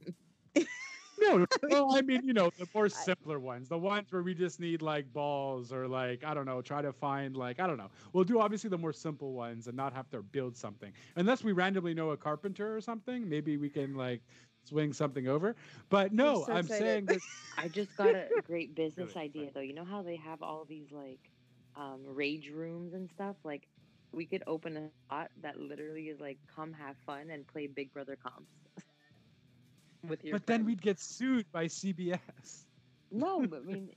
[1.19, 4.61] No, well, I mean, you know, the more simpler ones, the ones where we just
[4.61, 7.91] need like balls or like, I don't know, try to find like, I don't know.
[8.13, 10.93] We'll do obviously the more simple ones and not have to build something.
[11.17, 14.23] Unless we randomly know a carpenter or something, maybe we can like
[14.65, 15.57] swing something over.
[15.89, 17.29] But no, so I'm saying this.
[17.57, 19.61] I just got a great business idea though.
[19.61, 21.31] You know how they have all these like
[21.77, 23.37] um, rage rooms and stuff?
[23.45, 23.69] Like
[24.17, 27.93] we could open a spot that literally is like come have fun and play Big
[27.93, 28.51] Brother comps
[30.09, 30.33] with your.
[30.33, 32.65] But then we'd get sued by CBS.
[33.13, 33.91] no, but I mean,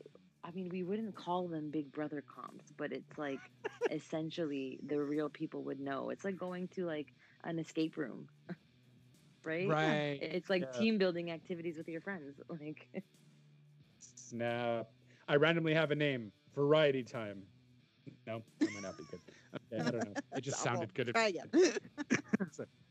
[0.44, 3.40] I mean, we wouldn't call them Big Brother comps, but it's like
[3.92, 6.10] essentially the real people would know.
[6.10, 7.14] It's like going to like
[7.46, 8.28] an escape room,
[9.44, 9.70] right?
[9.70, 10.20] Right.
[10.22, 10.80] It's like yeah.
[10.80, 12.42] team building activities with your friends.
[12.50, 12.90] Like,
[14.00, 14.90] Snap.
[15.30, 16.32] I randomly have a name.
[16.56, 17.44] Variety time.
[18.28, 19.20] No, that might not be good.
[19.52, 20.14] Okay, I don't know.
[20.36, 21.08] It just sounded good.
[21.08, 21.50] Try again.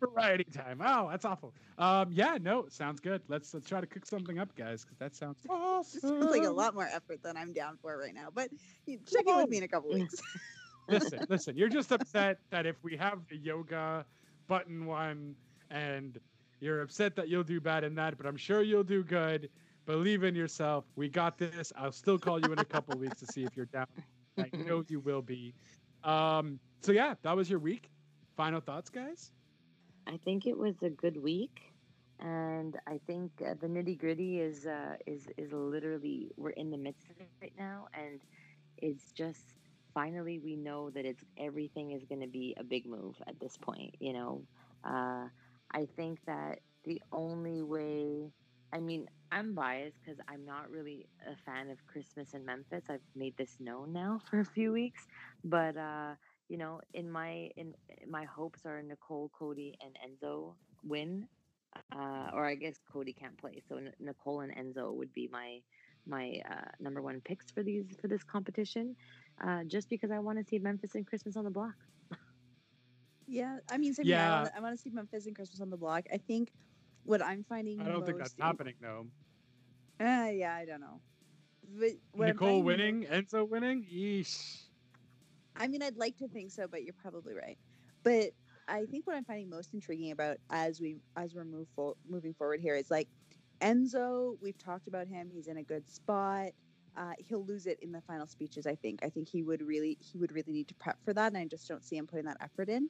[0.01, 0.83] Variety time.
[0.85, 1.55] Oh, that's awful.
[1.79, 3.23] Um, yeah, no, sounds good.
[3.29, 6.01] Let's let's try to cook something up, guys, because that sounds awesome.
[6.01, 8.31] Sounds like a lot more effort than I'm down for right now.
[8.35, 8.51] But
[8.89, 10.17] check in with me in a couple weeks.
[10.89, 11.57] Listen, listen.
[11.57, 14.05] You're just upset that if we have the yoga
[14.49, 15.37] button one,
[15.71, 16.19] and
[16.59, 19.49] you're upset that you'll do bad in that, but I'm sure you'll do good.
[19.87, 20.85] Believe in yourself.
[20.97, 21.73] We got this.
[21.77, 23.87] I'll still call you in a couple weeks to see if you're down.
[24.39, 25.55] I know you will be.
[26.05, 27.91] Um, so yeah, that was your week.
[28.37, 29.33] Final thoughts, guys.
[30.07, 31.75] I think it was a good week,
[32.19, 36.79] and I think uh, the nitty gritty is uh, is is literally we're in the
[36.79, 38.21] midst of it right now, and
[38.79, 39.55] it's just
[39.95, 43.57] finally we know that it's everything is going to be a big move at this
[43.57, 43.95] point.
[44.01, 44.43] You know,
[44.85, 45.29] uh,
[45.73, 48.33] I think that the only way,
[48.73, 52.85] I mean, I'm biased because I'm not really a fan of Christmas in Memphis.
[52.91, 55.07] I've made this known now for a few weeks,
[55.45, 56.15] but uh,
[56.49, 57.75] you know, in my in
[58.09, 61.29] my hopes are Nicole, Cody, and Enzo win,
[61.95, 65.61] uh, or I guess Cody can't play, so N- Nicole and Enzo would be my
[66.07, 68.97] my uh, number one picks for these for this competition,
[69.45, 71.75] uh, just because I want to see Memphis and Christmas on the block.
[73.27, 74.45] Yeah, I mean, same Yeah.
[74.45, 74.49] yeah.
[74.57, 76.05] I want to see Memphis and Christmas on the block.
[76.13, 76.53] I think
[77.05, 77.81] what I'm finding.
[77.81, 79.07] I don't think that's in- happening though.
[80.01, 81.01] Uh, yeah, I don't know.
[82.15, 83.85] Nicole winning, Enzo winning.
[83.85, 84.63] Yeesh.
[85.57, 87.59] I mean, I'd like to think so, but you're probably right.
[88.05, 88.31] But
[88.69, 92.33] I think what I'm finding most intriguing about as we as we're move for, moving
[92.35, 93.09] forward here is like
[93.61, 94.37] Enzo.
[94.41, 95.31] We've talked about him.
[95.33, 96.51] He's in a good spot.
[96.97, 98.67] Uh, he'll lose it in the final speeches.
[98.67, 99.01] I think.
[99.03, 101.45] I think he would really he would really need to prep for that, and I
[101.47, 102.89] just don't see him putting that effort in.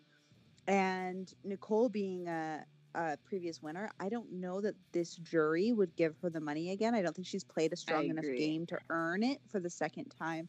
[0.67, 2.63] And Nicole being a,
[2.95, 6.95] a previous winner, I don't know that this jury would give her the money again.
[6.95, 10.07] I don't think she's played a strong enough game to earn it for the second
[10.19, 10.49] time.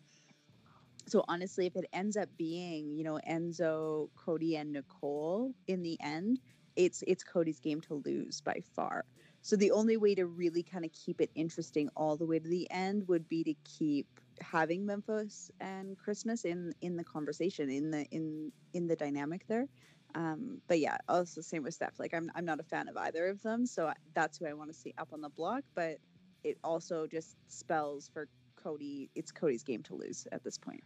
[1.07, 5.97] So honestly, if it ends up being, you know, Enzo, Cody, and Nicole in the
[6.01, 6.39] end,
[6.75, 9.05] it's it's Cody's game to lose by far.
[9.41, 12.47] So the only way to really kind of keep it interesting all the way to
[12.47, 14.07] the end would be to keep
[14.41, 19.67] having Memphis and Christmas in in the conversation, in the in in the dynamic there.
[20.15, 21.99] Um, but yeah, also same with Steph.
[21.99, 24.53] Like I'm I'm not a fan of either of them, so I, that's who I
[24.53, 25.63] want to see up on the block.
[25.75, 25.97] But
[26.43, 29.09] it also just spells for Cody.
[29.15, 30.83] It's Cody's game to lose at this point.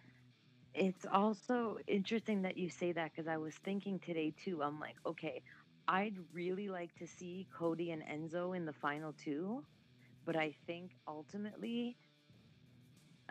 [0.74, 4.62] It's also interesting that you say that because I was thinking today too.
[4.64, 5.42] I'm like, okay,
[5.88, 9.64] I'd really like to see Cody and Enzo in the final two,
[10.26, 11.98] but I think ultimately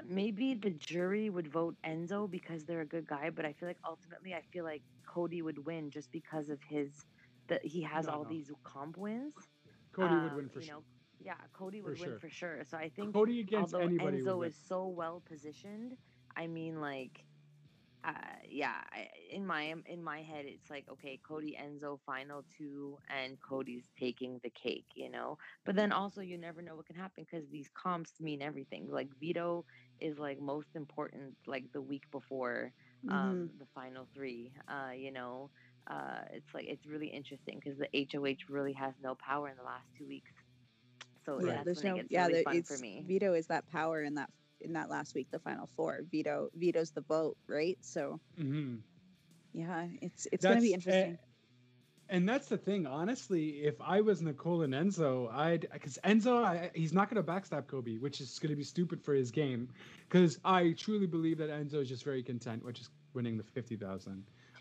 [0.07, 3.79] maybe the jury would vote Enzo because they're a good guy, but I feel like
[3.87, 4.83] ultimately I feel like
[5.13, 7.07] Cody would win just because of his
[7.49, 8.31] that he has No, all no.
[8.35, 9.49] these comp wins.
[9.93, 10.75] Cody would Um, win for you sure.
[10.75, 10.85] know,
[11.19, 12.21] yeah, Cody For would win sure.
[12.21, 12.65] for sure.
[12.65, 15.97] So I think Cody against although anybody would Enzo is so well positioned,
[16.37, 17.27] I mean, like,
[18.05, 22.99] uh, yeah, I, in my in my head, it's like okay, Cody Enzo final two,
[23.09, 25.39] and Cody's taking the cake, you know.
[25.65, 28.89] But then also, you never know what can happen because these comps mean everything.
[28.91, 29.65] Like veto
[30.01, 32.73] is like most important, like the week before
[33.09, 34.53] um, the final three.
[34.69, 35.51] Uh, you know,
[35.91, 39.63] uh, it's like it's really interesting because the HOH really has no power in the
[39.65, 40.31] last two weeks.
[41.25, 42.29] So yeah, that's there's when no it gets yeah.
[42.29, 43.07] really there- it's for me.
[43.07, 44.31] veto is that power in that
[44.61, 46.01] in that last week, the final four.
[46.11, 47.79] Veto veto's the vote, right?
[47.83, 48.85] So hmm
[49.53, 51.19] yeah, it's it's gonna be interesting.
[52.13, 53.65] And that's the thing, honestly.
[53.65, 57.69] If I was Nicole and Enzo, I'd because Enzo, I, he's not going to backstab
[57.69, 59.71] Cody, which is going to be stupid for his game.
[60.09, 63.77] Because I truly believe that Enzo is just very content with just winning the fifty
[63.77, 64.05] thousand.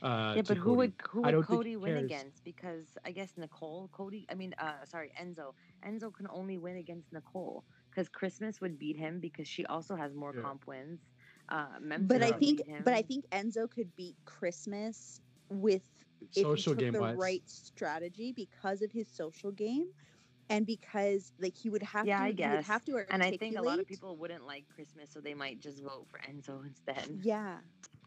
[0.01, 0.75] Uh, yeah, but who Cody.
[0.75, 1.97] would who would Cody win cares.
[1.97, 2.43] against?
[2.43, 4.25] Because I guess Nicole, Cody.
[4.29, 5.53] I mean, uh, sorry, Enzo.
[5.85, 10.13] Enzo can only win against Nicole because Christmas would beat him because she also has
[10.15, 10.41] more Yeah.
[10.41, 11.09] comp wins.
[11.49, 16.63] Uh, But I think but I think Enzo could beat Christmas with if social he
[16.63, 17.17] took game the wise?
[17.17, 19.87] right strategy because of his social game.
[20.49, 23.31] And because like he would have Yeah, to, I he would have to and I
[23.31, 26.65] think a lot of people wouldn't like Christmas, so they might just vote for Enzo
[26.65, 27.19] instead.
[27.21, 27.59] Yeah.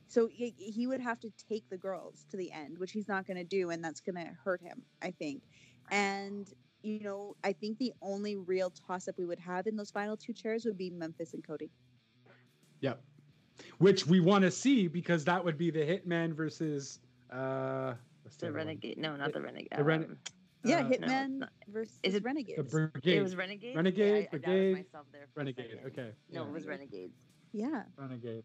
[0.07, 3.27] So he, he would have to take the girls to the end, which he's not
[3.27, 5.43] going to do, and that's going to hurt him, I think.
[5.91, 6.53] And
[6.83, 10.17] you know, I think the only real toss up we would have in those final
[10.17, 11.71] two chairs would be Memphis and Cody.
[12.81, 13.03] Yep.
[13.79, 17.01] Which we want to see because that would be the Hitman versus
[17.31, 17.95] uh
[18.39, 18.99] The renegade?
[18.99, 19.69] No, not the renegade.
[19.77, 20.19] the Rene- um,
[20.65, 21.53] Yeah, Uh, no, Hitman not.
[21.69, 22.57] versus Is it- Renegades.
[22.57, 22.87] the Brigade.
[22.87, 23.23] it Brigade.
[23.23, 23.77] was renegade.
[23.77, 25.71] Renegade, I, I doubted Brigade, myself there for Renegade.
[25.71, 25.87] second.
[25.87, 26.11] Okay.
[26.31, 27.17] No, yeah, it was renegades.
[27.53, 27.83] yeah.
[27.99, 28.45] Renegade.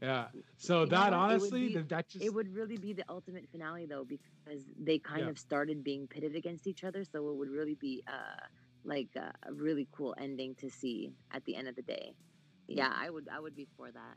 [0.00, 0.28] Yeah.
[0.56, 1.18] So You that what?
[1.18, 4.98] Honestly, be- that, that just It would really be the ultimate finale though, because they
[4.98, 5.30] kind Yeah.
[5.30, 7.04] of started being pitted against each other.
[7.04, 8.46] So it would really be uh
[8.84, 12.14] like uh, a really cool ending to see at the end of the day.
[12.68, 14.16] Yeah, I would I would be for that.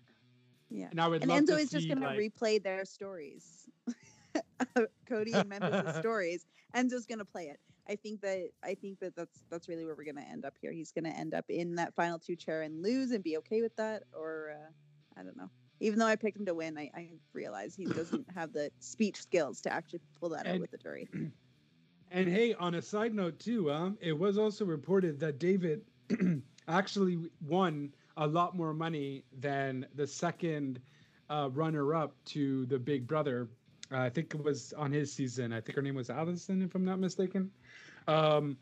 [0.72, 0.88] Yeah.
[0.92, 3.70] and I would And Enzo to is just see, going to like, replay their stories.
[5.08, 6.46] Cody and Memphis' stories.
[6.76, 7.60] Enzo's going to play it.
[7.90, 10.54] I think that I think that that's that's really where we're going to end up
[10.62, 10.72] here.
[10.72, 13.62] He's going to end up in that final two chair and lose and be okay
[13.62, 15.50] with that, or uh, I don't know.
[15.82, 19.22] Even though I picked him to win, I, I realize he doesn't have the speech
[19.22, 21.10] skills to actually pull that out with the jury.
[22.14, 25.82] And hey, on a side note too, um, it was also reported that David
[26.68, 30.80] actually won a lot more money than the second
[31.30, 33.50] uh, runner-up to the Big Brother.
[33.92, 35.52] Uh, I think it was on his season.
[35.52, 37.52] I think her name was Allison, if I'm not mistaken.
[38.08, 38.58] Um,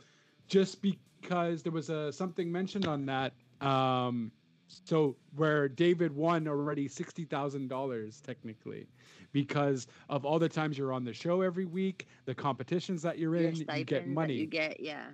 [0.47, 3.33] just because there was a something mentioned on that.
[3.61, 4.31] Um,
[4.69, 8.87] So where David won already sixty thousand dollars technically,
[9.31, 13.35] because of all the times you're on the show every week, the competitions that you're
[13.35, 14.35] in, you get money.
[14.35, 15.07] You get yeah.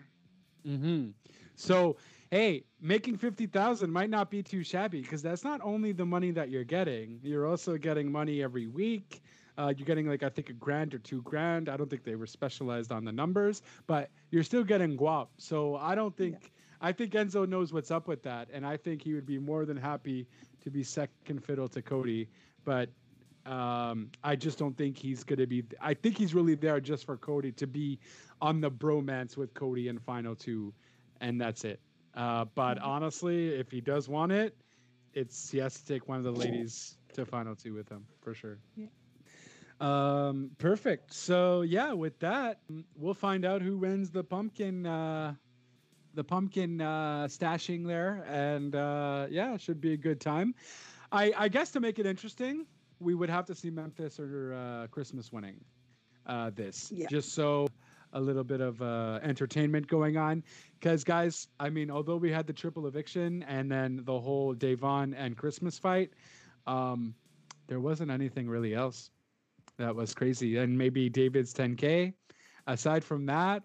[0.68, 1.12] Mm-hmm.
[1.56, 1.96] So,
[2.36, 6.32] hey, making fifty thousand might not be too shabby because that's not only the money
[6.32, 7.18] that you're getting.
[7.24, 9.22] You're also getting money every week.
[9.58, 11.70] Uh, you're getting like I think a grand or two grand.
[11.70, 15.28] I don't think they were specialized on the numbers, but you're still getting guap.
[15.38, 19.02] So I don't think I think Enzo knows what's up with that, and I think
[19.02, 20.28] he would be more than happy
[20.62, 22.28] to be second fiddle to Cody.
[22.66, 22.90] But
[23.46, 25.64] um, I just don't think he's gonna be.
[25.80, 27.98] I think he's really there just for Cody to be
[28.42, 30.74] on the bromance with Cody in final two,
[31.22, 31.80] and that's it.
[32.16, 32.86] Uh, but Mhm.
[32.86, 34.58] honestly, if he does want it,
[35.14, 38.34] it's he has to take one of the ladies to final two with him for
[38.34, 38.60] sure.
[38.76, 38.88] Yeah.
[39.80, 41.14] Um, perfect.
[41.14, 42.62] So yeah, with that,
[42.96, 44.86] we'll find out who wins the pumpkin.
[44.86, 45.36] Uh,
[46.14, 50.56] the pumpkin uh, stashing there, and uh, yeah, should be a good time.
[51.12, 52.66] I, I guess to make it interesting,
[53.00, 55.64] we would have to see Memphis or uh, Christmas winning
[56.26, 57.08] uh, this, Yeah.
[57.10, 57.68] just so
[58.16, 60.44] a little bit of uh, entertainment going on.
[60.80, 65.14] Because guys, I mean, although we had the triple eviction and then the whole Da'Vonne
[65.16, 66.12] and Christmas fight,
[66.66, 67.14] um,
[67.68, 69.12] there wasn't anything really else
[69.78, 70.58] that was crazy.
[70.58, 72.14] And maybe David's 10K.
[72.68, 73.64] Aside from that,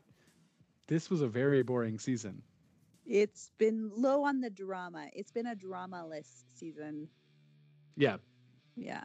[0.89, 2.43] this was a very boring season.
[3.07, 5.07] It's been low on the drama.
[5.13, 7.09] It's been a drama-less season.
[7.97, 8.17] Yeah.
[8.77, 9.05] Yeah.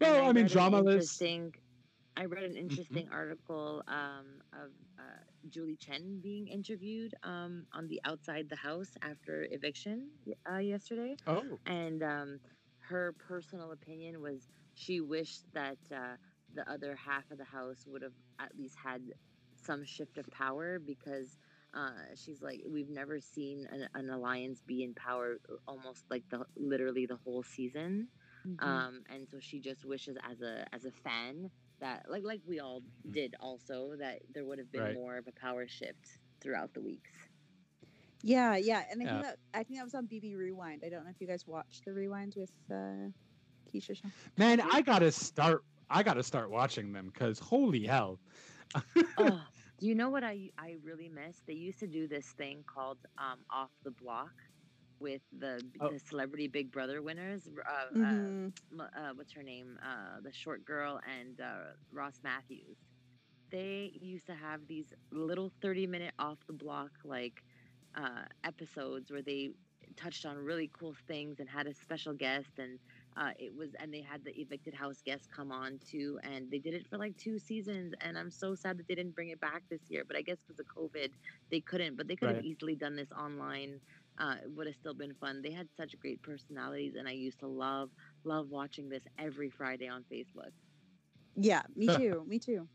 [0.00, 1.20] Well, I mean, read drama list.
[1.20, 1.54] interesting-
[2.16, 8.00] I read an interesting article um, of uh, Julie Chen being interviewed um, on the
[8.04, 10.10] outside the house after eviction
[10.50, 11.60] uh, yesterday, Oh.
[11.66, 12.40] and um,
[12.88, 16.16] her personal opinion was she wished that uh,
[16.52, 19.02] the other half of the house would have at least had
[19.54, 21.36] some shift of power because.
[21.74, 25.36] Uh, she's like, we've never seen an, an alliance be in power
[25.66, 28.08] almost like the literally the whole season
[28.44, 28.60] Mhm.
[28.60, 31.50] um and so she just wishes as a as a fan
[31.80, 34.92] that like like we all did also that there would have been Right.
[34.92, 37.12] more of a power shift throughout the weeks
[38.22, 38.82] yeah, yeah.
[38.90, 39.20] And I Yeah.
[39.20, 40.82] think that I think that was on BB Rewind.
[40.84, 43.10] I don't know if you guys watched the rewinds with uh,
[43.72, 43.96] Keisha.
[43.96, 44.08] Shaw.
[44.36, 45.64] Man, I gotta start.
[45.90, 48.20] I gotta start watching them because holy hell.
[49.16, 49.40] oh
[49.78, 52.98] do you know what i i really miss they used to do this thing called
[53.18, 54.32] um off the block
[55.00, 55.90] with the Oh.
[55.90, 58.52] the celebrity big brother winners uh, uh, Mhm.
[58.72, 59.78] m- uh, what's her name?
[59.82, 62.78] Uh, the short girl and uh, Ross Mathews.
[63.50, 67.42] They used to have these little 30 minute off the block like
[67.94, 69.50] uh, episodes where they
[69.96, 72.78] touched on really cool things and had a special guest and
[73.16, 76.58] uh, it was and they had the evicted house guests come on too and they
[76.58, 79.40] did it for like two seasons and i'm so sad that they didn't bring it
[79.40, 81.10] back this year but i guess because of covid
[81.50, 82.40] they couldn't but they could have Right.
[82.40, 83.80] easily done this online
[84.20, 87.40] uh, it would have still been fun they had such great personalities and i used
[87.40, 87.90] to love
[88.24, 90.52] love watching this every Friday on Facebook.
[91.36, 92.24] Yeah, me too.
[92.26, 92.66] me too.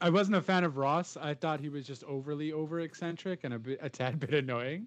[0.00, 1.16] I wasn't a fan of Ross.
[1.16, 4.86] I thought he was just overly over eccentric and a bit a tad bit annoying.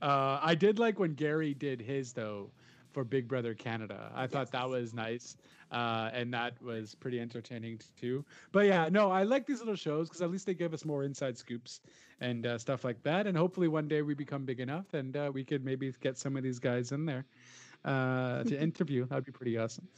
[0.00, 2.50] Uh, I did like when Gary did his though
[2.92, 4.10] for Big Brother Canada.
[4.14, 5.36] I thought that was nice,
[5.70, 8.24] uh, and that was pretty entertaining too.
[8.52, 11.04] But yeah, no, I like these little shows because at least they give us more
[11.04, 11.80] inside scoops
[12.20, 13.26] and uh, stuff like that.
[13.26, 16.36] And hopefully one day we become big enough and uh, we could maybe get some
[16.36, 17.24] of these guys in there
[17.84, 19.06] uh, to interview.
[19.06, 19.88] That'd be pretty awesome.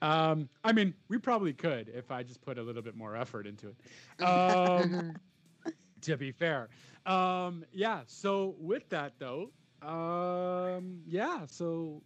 [0.00, 3.46] Um, I mean, we probably could if I just put a little bit more effort
[3.46, 4.22] into it.
[4.22, 5.16] Um,
[6.02, 6.68] to be fair.
[7.06, 8.02] Um, yeah.
[8.06, 9.50] So with that though,
[9.82, 11.46] um, yeah.
[11.46, 12.02] So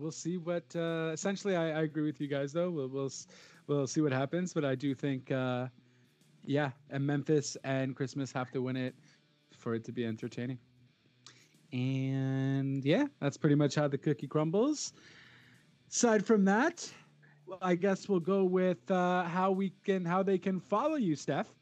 [0.00, 0.64] we'll see what.
[0.74, 2.70] Uh, essentially, I, I agree with you guys though.
[2.70, 3.10] We'll we'll
[3.66, 5.68] we'll see what happens, but I do think, uh,
[6.44, 8.94] yeah, and Memphis and Christmas have to win it
[9.56, 10.58] for it to be entertaining.
[11.72, 14.92] And yeah, that's pretty much how the cookie crumbles.
[15.90, 16.90] Aside from that,
[17.62, 21.54] I guess we'll go with uh, how we can how they can follow you, Steph.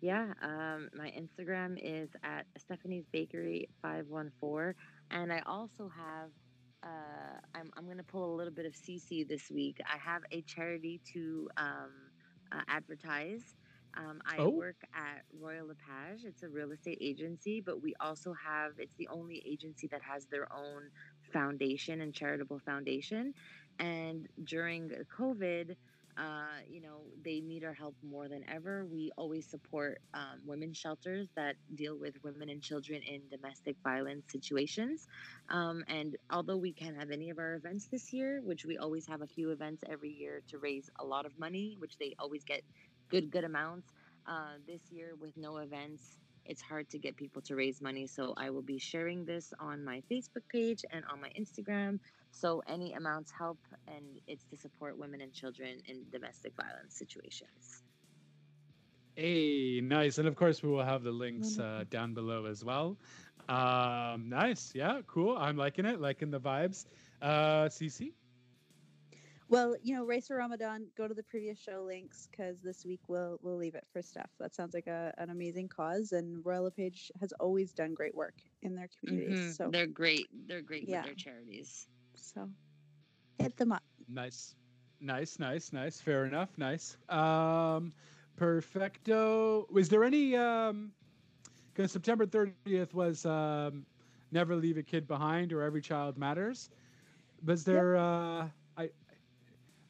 [0.00, 4.76] Yeah, um, my Instagram is at Stephanie's Bakery five one four,
[5.10, 6.30] and I also have.
[6.82, 9.78] Uh, I'm I'm gonna pull a little bit of CC this week.
[9.86, 12.10] I have a charity to um,
[12.52, 13.56] uh, advertise.
[13.94, 14.52] Um, I Oh.
[14.54, 16.24] work at Royal LePage.
[16.24, 18.72] It's a real estate agency, but we also have.
[18.78, 20.90] It's the only agency that has their own
[21.32, 23.32] foundation and charitable foundation.
[23.78, 25.76] And during COVID,
[26.18, 28.86] uh, you know, they need our help more than ever.
[28.86, 34.24] We always support um, women's shelters that deal with women and children in domestic violence
[34.30, 35.08] situations.
[35.50, 39.06] Um, and although we can't have any of our events this year, which we always
[39.06, 42.44] have a few events every year to raise a lot of money, which they always
[42.44, 42.62] get
[43.08, 43.92] good, good amounts.
[44.26, 48.06] Uh, this year, with no events, it's hard to get people to raise money.
[48.06, 51.98] So I will be sharing this on my Facebook page and on my Instagram.
[52.30, 53.58] So any amounts help,
[53.88, 57.82] and it's to support women and children in domestic violence situations.
[59.14, 60.18] Hey, nice.
[60.18, 62.98] And of course, we will have the links uh, down below as well.
[63.48, 64.72] Um, nice.
[64.74, 65.36] Yeah, cool.
[65.38, 66.84] I'm liking it, liking the vibes.
[67.22, 68.12] Uh, CC?
[69.48, 70.88] Well, you know, Race for Ramadan.
[70.98, 74.30] Go to the previous show links because this week we'll we'll leave it for Steph.
[74.40, 78.34] That sounds like a, an amazing cause, and Royal LePage has always done great work
[78.62, 79.38] in their communities.
[79.38, 79.56] Mhm.
[79.56, 80.26] So They're great.
[80.48, 80.96] They're great Yeah.
[80.98, 81.86] with their charities.
[82.16, 82.48] So
[83.38, 83.82] hit them up.
[84.08, 84.54] Nice.
[85.00, 86.00] Nice, nice, nice.
[86.00, 86.56] Fair enough.
[86.56, 86.96] Nice.
[87.08, 87.92] Um,
[88.36, 89.66] perfecto.
[89.70, 90.92] Was there any, um,
[91.74, 93.84] because September 30th was um,
[94.32, 96.70] Never Leave a Kid Behind or Every Child Matters.
[97.44, 98.90] Was there, uh, I,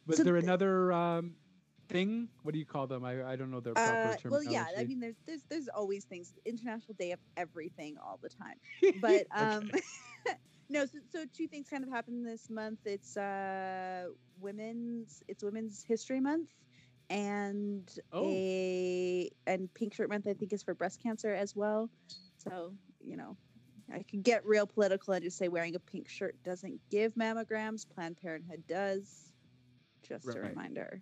[0.06, 1.36] was So there th- another um,
[1.88, 2.28] thing?
[2.42, 3.04] What do you call them?
[3.04, 4.66] I, I don't know their proper Uh, well, yeah.
[4.76, 6.34] I mean, there's there's there's always things.
[6.44, 8.56] International Day of everything all the time.
[9.00, 9.70] But um,
[10.68, 10.84] no.
[10.86, 12.80] So, so two things kind of happened this month.
[12.84, 14.08] It's uh
[14.40, 16.50] women's it's Women's History Month,
[17.10, 18.24] and Oh.
[18.24, 20.26] a and Pink Shirt Month.
[20.26, 21.90] I think is for breast cancer as well.
[22.38, 23.36] So you know.
[23.92, 27.88] I could get real political and just say wearing a pink shirt doesn't give mammograms.
[27.88, 29.32] Planned Parenthood does.
[30.08, 31.00] Just a reminder.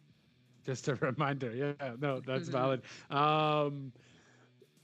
[0.67, 1.51] Just a reminder.
[1.55, 2.53] Yeah, no, that's Mhm.
[2.53, 2.83] valid.
[3.11, 3.93] Um,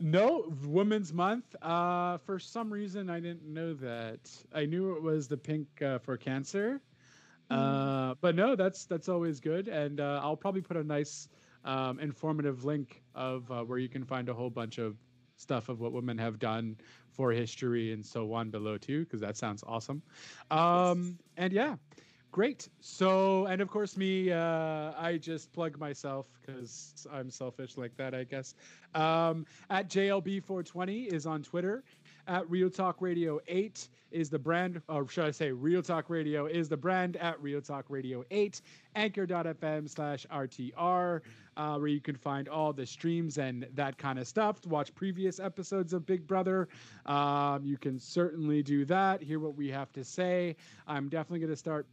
[0.00, 1.54] no, Women's Month.
[1.62, 4.20] Uh, for some reason, I didn't know that.
[4.54, 6.80] I knew it was the pink uh, for cancer.
[7.50, 11.28] Uh, but no, that's that's always good, and uh, I'll probably put a nice
[11.64, 14.96] um, informative link of uh, where you can find a whole bunch of
[15.36, 16.76] stuff of what women have done
[17.10, 20.00] for history and so on below too, because that sounds awesome.
[20.50, 21.74] Um, and yeah,
[22.30, 22.68] great.
[22.80, 28.14] So, and of course, me, uh, I just plug myself because I'm selfish like that,
[28.14, 28.54] I guess.
[28.94, 31.84] Um, at JLB420 is on Twitter.
[32.26, 36.46] At Real Talk Radio 8 is the brand, or should I say, Real Talk Radio
[36.46, 38.60] is the brand at Real Talk Radio 8,
[38.94, 41.20] anchor.fm slash RTR,
[41.56, 44.64] uh, where you can find all the streams and that kind of stuff.
[44.66, 46.68] Watch previous episodes of Big Brother.
[47.06, 50.56] Um, you can certainly do that, hear what we have to say.
[50.86, 51.86] I'm definitely going to start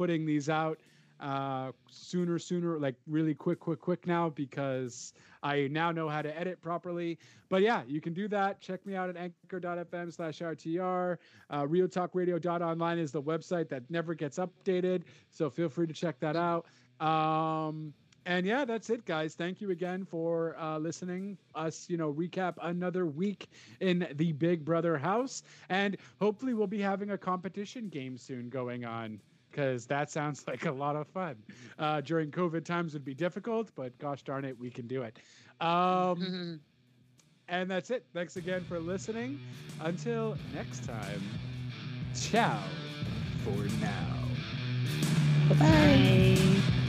[0.00, 0.80] putting these out
[1.20, 6.38] uh sooner sooner like really quick quick quick now because i now know how to
[6.38, 7.18] edit properly.
[7.50, 8.60] But yeah you can do that.
[8.62, 11.18] Check me out at anchor.fm slash rtr
[11.50, 16.36] uh, realtalkradio.online is the website that never gets updated so feel free to check that
[16.36, 16.66] out.
[17.06, 17.92] Um
[18.26, 19.34] and yeah that's it guys.
[19.34, 21.36] Thank you again for uh listening.
[21.54, 23.48] Us you know recap another week
[23.80, 28.84] in the big brother house and hopefully we'll be having a competition game soon going
[28.86, 29.20] on
[29.50, 31.36] because that sounds like a lot of fun.
[31.78, 35.18] Uh, during COVID times would be difficult, but gosh darn it, we can do it.
[35.60, 36.60] Um,
[37.48, 38.06] and that's it.
[38.14, 39.40] Thanks again for listening.
[39.80, 41.22] Until next time,
[42.14, 42.62] ciao
[43.44, 44.16] for now.
[45.58, 46.36] Bye.
[46.38, 46.79] Bye.